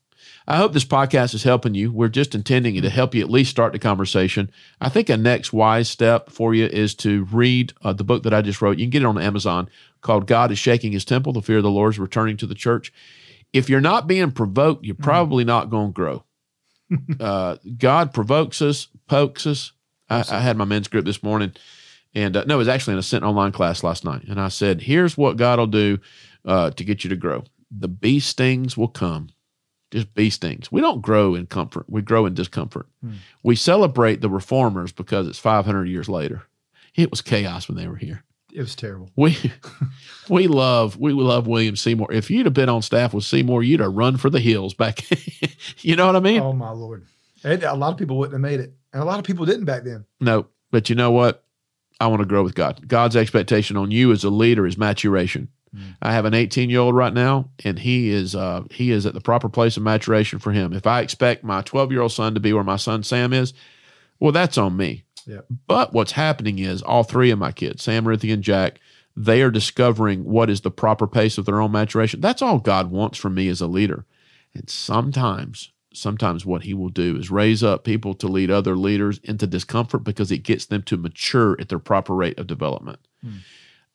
I 0.46 0.56
hope 0.56 0.72
this 0.72 0.84
podcast 0.84 1.34
is 1.34 1.44
helping 1.44 1.74
you. 1.74 1.92
We're 1.92 2.08
just 2.08 2.34
intending 2.34 2.80
to 2.80 2.90
help 2.90 3.14
you 3.14 3.22
at 3.22 3.30
least 3.30 3.50
start 3.50 3.72
the 3.72 3.78
conversation. 3.78 4.50
I 4.80 4.88
think 4.88 5.08
a 5.08 5.16
next 5.16 5.52
wise 5.52 5.88
step 5.88 6.30
for 6.30 6.54
you 6.54 6.66
is 6.66 6.94
to 6.96 7.24
read 7.24 7.72
uh, 7.82 7.92
the 7.92 8.04
book 8.04 8.24
that 8.24 8.34
I 8.34 8.42
just 8.42 8.60
wrote. 8.60 8.78
You 8.78 8.84
can 8.84 8.90
get 8.90 9.02
it 9.02 9.06
on 9.06 9.20
Amazon 9.20 9.68
called 10.00 10.26
God 10.26 10.50
is 10.50 10.58
Shaking 10.58 10.92
His 10.92 11.04
Temple. 11.04 11.32
The 11.32 11.42
Fear 11.42 11.58
of 11.58 11.62
the 11.62 11.70
Lord 11.70 11.92
is 11.92 11.98
Returning 11.98 12.36
to 12.38 12.46
the 12.46 12.54
Church. 12.54 12.92
If 13.52 13.68
you're 13.68 13.80
not 13.80 14.06
being 14.06 14.32
provoked, 14.32 14.84
you're 14.84 14.94
probably 14.94 15.44
not 15.44 15.70
going 15.70 15.88
to 15.88 15.94
grow. 15.94 16.24
uh, 17.20 17.56
God 17.78 18.12
provokes 18.12 18.60
us, 18.62 18.88
pokes 19.06 19.46
us. 19.46 19.72
I, 20.10 20.24
I 20.30 20.40
had 20.40 20.56
my 20.56 20.64
men's 20.64 20.88
group 20.88 21.04
this 21.04 21.22
morning, 21.22 21.52
and 22.14 22.36
uh, 22.36 22.44
no, 22.46 22.54
it 22.54 22.58
was 22.58 22.68
actually 22.68 22.94
in 22.94 22.98
a 22.98 23.02
Sent 23.02 23.24
online 23.24 23.52
class 23.52 23.82
last 23.82 24.04
night. 24.04 24.24
And 24.24 24.40
I 24.40 24.48
said, 24.48 24.82
"Here's 24.82 25.16
what 25.16 25.36
God 25.36 25.58
will 25.58 25.66
do 25.66 25.98
uh, 26.44 26.70
to 26.70 26.84
get 26.84 27.04
you 27.04 27.10
to 27.10 27.16
grow. 27.16 27.44
The 27.70 27.88
bee 27.88 28.20
stings 28.20 28.76
will 28.76 28.88
come, 28.88 29.30
just 29.92 30.12
bee 30.14 30.30
stings. 30.30 30.72
We 30.72 30.80
don't 30.80 31.00
grow 31.00 31.34
in 31.34 31.46
comfort; 31.46 31.84
we 31.88 32.02
grow 32.02 32.26
in 32.26 32.34
discomfort. 32.34 32.86
Hmm. 33.04 33.12
We 33.42 33.54
celebrate 33.54 34.20
the 34.20 34.30
reformers 34.30 34.90
because 34.90 35.28
it's 35.28 35.38
500 35.38 35.84
years 35.84 36.08
later. 36.08 36.42
It 36.94 37.10
was 37.10 37.20
chaos 37.20 37.68
when 37.68 37.76
they 37.76 37.86
were 37.86 37.96
here. 37.96 38.24
It 38.52 38.60
was 38.60 38.74
terrible. 38.74 39.10
We 39.16 39.36
we 40.28 40.46
love 40.46 40.98
we 40.98 41.12
love 41.12 41.46
William 41.46 41.76
Seymour. 41.76 42.12
If 42.12 42.30
you'd 42.30 42.46
have 42.46 42.54
been 42.54 42.68
on 42.68 42.82
staff 42.82 43.14
with 43.14 43.24
Seymour, 43.24 43.62
you'd 43.62 43.80
have 43.80 43.94
run 43.94 44.16
for 44.16 44.28
the 44.28 44.40
hills 44.40 44.74
back. 44.74 45.06
you 45.78 45.96
know 45.96 46.06
what 46.06 46.16
I 46.16 46.20
mean? 46.20 46.40
Oh 46.40 46.52
my 46.52 46.70
lord! 46.70 47.06
A 47.44 47.56
lot 47.76 47.92
of 47.92 47.98
people 47.98 48.18
wouldn't 48.18 48.34
have 48.34 48.42
made 48.42 48.60
it, 48.60 48.74
and 48.92 49.02
a 49.02 49.06
lot 49.06 49.18
of 49.18 49.24
people 49.24 49.46
didn't 49.46 49.64
back 49.64 49.84
then. 49.84 50.04
No, 50.20 50.46
but 50.70 50.90
you 50.90 50.96
know 50.96 51.10
what? 51.10 51.44
I 52.00 52.08
want 52.08 52.20
to 52.20 52.26
grow 52.26 52.42
with 52.42 52.54
God. 52.54 52.86
God's 52.88 53.16
expectation 53.16 53.76
on 53.76 53.90
you 53.90 54.10
as 54.12 54.24
a 54.24 54.30
leader 54.30 54.66
is 54.66 54.76
maturation. 54.76 55.48
I 56.02 56.12
have 56.12 56.24
an 56.24 56.34
18 56.34 56.70
year 56.70 56.80
old 56.80 56.94
right 56.94 57.14
now, 57.14 57.48
and 57.64 57.78
he 57.78 58.10
is 58.10 58.34
uh, 58.34 58.64
he 58.70 58.90
is 58.90 59.06
at 59.06 59.14
the 59.14 59.20
proper 59.20 59.48
place 59.48 59.76
of 59.76 59.82
maturation 59.82 60.38
for 60.38 60.52
him. 60.52 60.72
If 60.72 60.86
I 60.86 61.00
expect 61.00 61.44
my 61.44 61.62
12 61.62 61.92
year 61.92 62.02
old 62.02 62.12
son 62.12 62.34
to 62.34 62.40
be 62.40 62.52
where 62.52 62.64
my 62.64 62.76
son 62.76 63.02
Sam 63.02 63.32
is, 63.32 63.54
well, 64.20 64.32
that's 64.32 64.58
on 64.58 64.76
me. 64.76 65.04
But 65.66 65.92
what's 65.92 66.12
happening 66.12 66.58
is 66.58 66.82
all 66.82 67.04
three 67.04 67.30
of 67.30 67.38
my 67.38 67.52
kids, 67.52 67.82
Sam, 67.82 68.06
Ruthie, 68.06 68.32
and 68.32 68.42
Jack, 68.42 68.80
they 69.16 69.42
are 69.42 69.50
discovering 69.50 70.24
what 70.24 70.50
is 70.50 70.62
the 70.62 70.70
proper 70.70 71.06
pace 71.06 71.38
of 71.38 71.44
their 71.44 71.60
own 71.60 71.72
maturation. 71.72 72.20
That's 72.20 72.42
all 72.42 72.58
God 72.58 72.90
wants 72.90 73.18
from 73.18 73.34
me 73.34 73.48
as 73.48 73.60
a 73.60 73.66
leader. 73.66 74.04
And 74.54 74.68
sometimes, 74.68 75.70
sometimes 75.94 76.44
what 76.44 76.62
he 76.64 76.74
will 76.74 76.88
do 76.88 77.16
is 77.16 77.30
raise 77.30 77.62
up 77.62 77.84
people 77.84 78.14
to 78.14 78.26
lead 78.26 78.50
other 78.50 78.76
leaders 78.76 79.20
into 79.24 79.46
discomfort 79.46 80.04
because 80.04 80.32
it 80.32 80.38
gets 80.38 80.66
them 80.66 80.82
to 80.82 80.96
mature 80.96 81.56
at 81.60 81.68
their 81.68 81.78
proper 81.78 82.14
rate 82.14 82.38
of 82.38 82.46
development. 82.46 82.98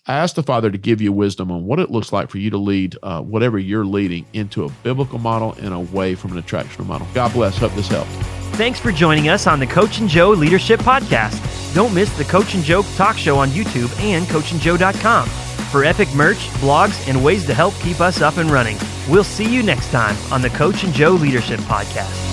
I 0.08 0.16
asked 0.16 0.36
the 0.38 0.44
Father 0.44 0.72
to 0.72 0.78
give 0.78 1.02
you 1.02 1.12
wisdom 1.12 1.52
on 1.52 1.66
what 1.66 1.80
it 1.80 1.92
looks 1.92 2.14
like 2.14 2.30
for 2.30 2.38
you 2.38 2.50
to 2.52 2.58
lead 2.58 2.96
uh, 3.04 3.22
whatever 3.22 3.60
you're 3.60 3.86
leading 3.86 4.26
into 4.34 4.64
a 4.64 4.70
biblical 4.84 5.20
model 5.20 5.54
and 5.60 5.74
away 5.74 6.16
from 6.16 6.36
an 6.36 6.42
attractional 6.42 6.86
model. 6.86 7.08
God 7.14 7.34
bless. 7.34 7.58
Hope 7.58 7.74
this 7.74 7.90
helped. 7.90 8.10
Thanks 8.56 8.80
for 8.80 8.92
joining 8.92 9.28
us 9.28 9.48
on 9.48 9.60
the 9.60 9.68
Coach 9.68 10.00
and 10.00 10.08
Joe 10.08 10.30
Leadership 10.30 10.80
Podcast. 10.80 11.44
Don't 11.76 11.94
miss 11.94 12.16
the 12.18 12.24
Coach 12.24 12.56
and 12.56 12.64
Joe 12.64 12.84
talk 12.96 13.18
show 13.18 13.38
on 13.38 13.50
YouTube 13.50 13.96
and 14.00 14.26
coachandjoe.com 14.28 15.28
for 15.68 15.84
epic 15.84 16.14
merch, 16.16 16.38
blogs, 16.62 17.08
and 17.10 17.24
ways 17.24 17.46
to 17.46 17.54
help 17.54 17.76
keep 17.76 18.00
us 18.00 18.22
up 18.22 18.38
and 18.38 18.50
running. 18.50 18.78
We'll 19.10 19.26
see 19.26 19.54
you 19.54 19.62
next 19.62 19.92
time 19.92 20.16
on 20.32 20.42
the 20.42 20.50
Coach 20.52 20.84
and 20.86 20.94
Joe 20.94 21.12
Leadership 21.12 21.60
Podcast. 21.62 22.27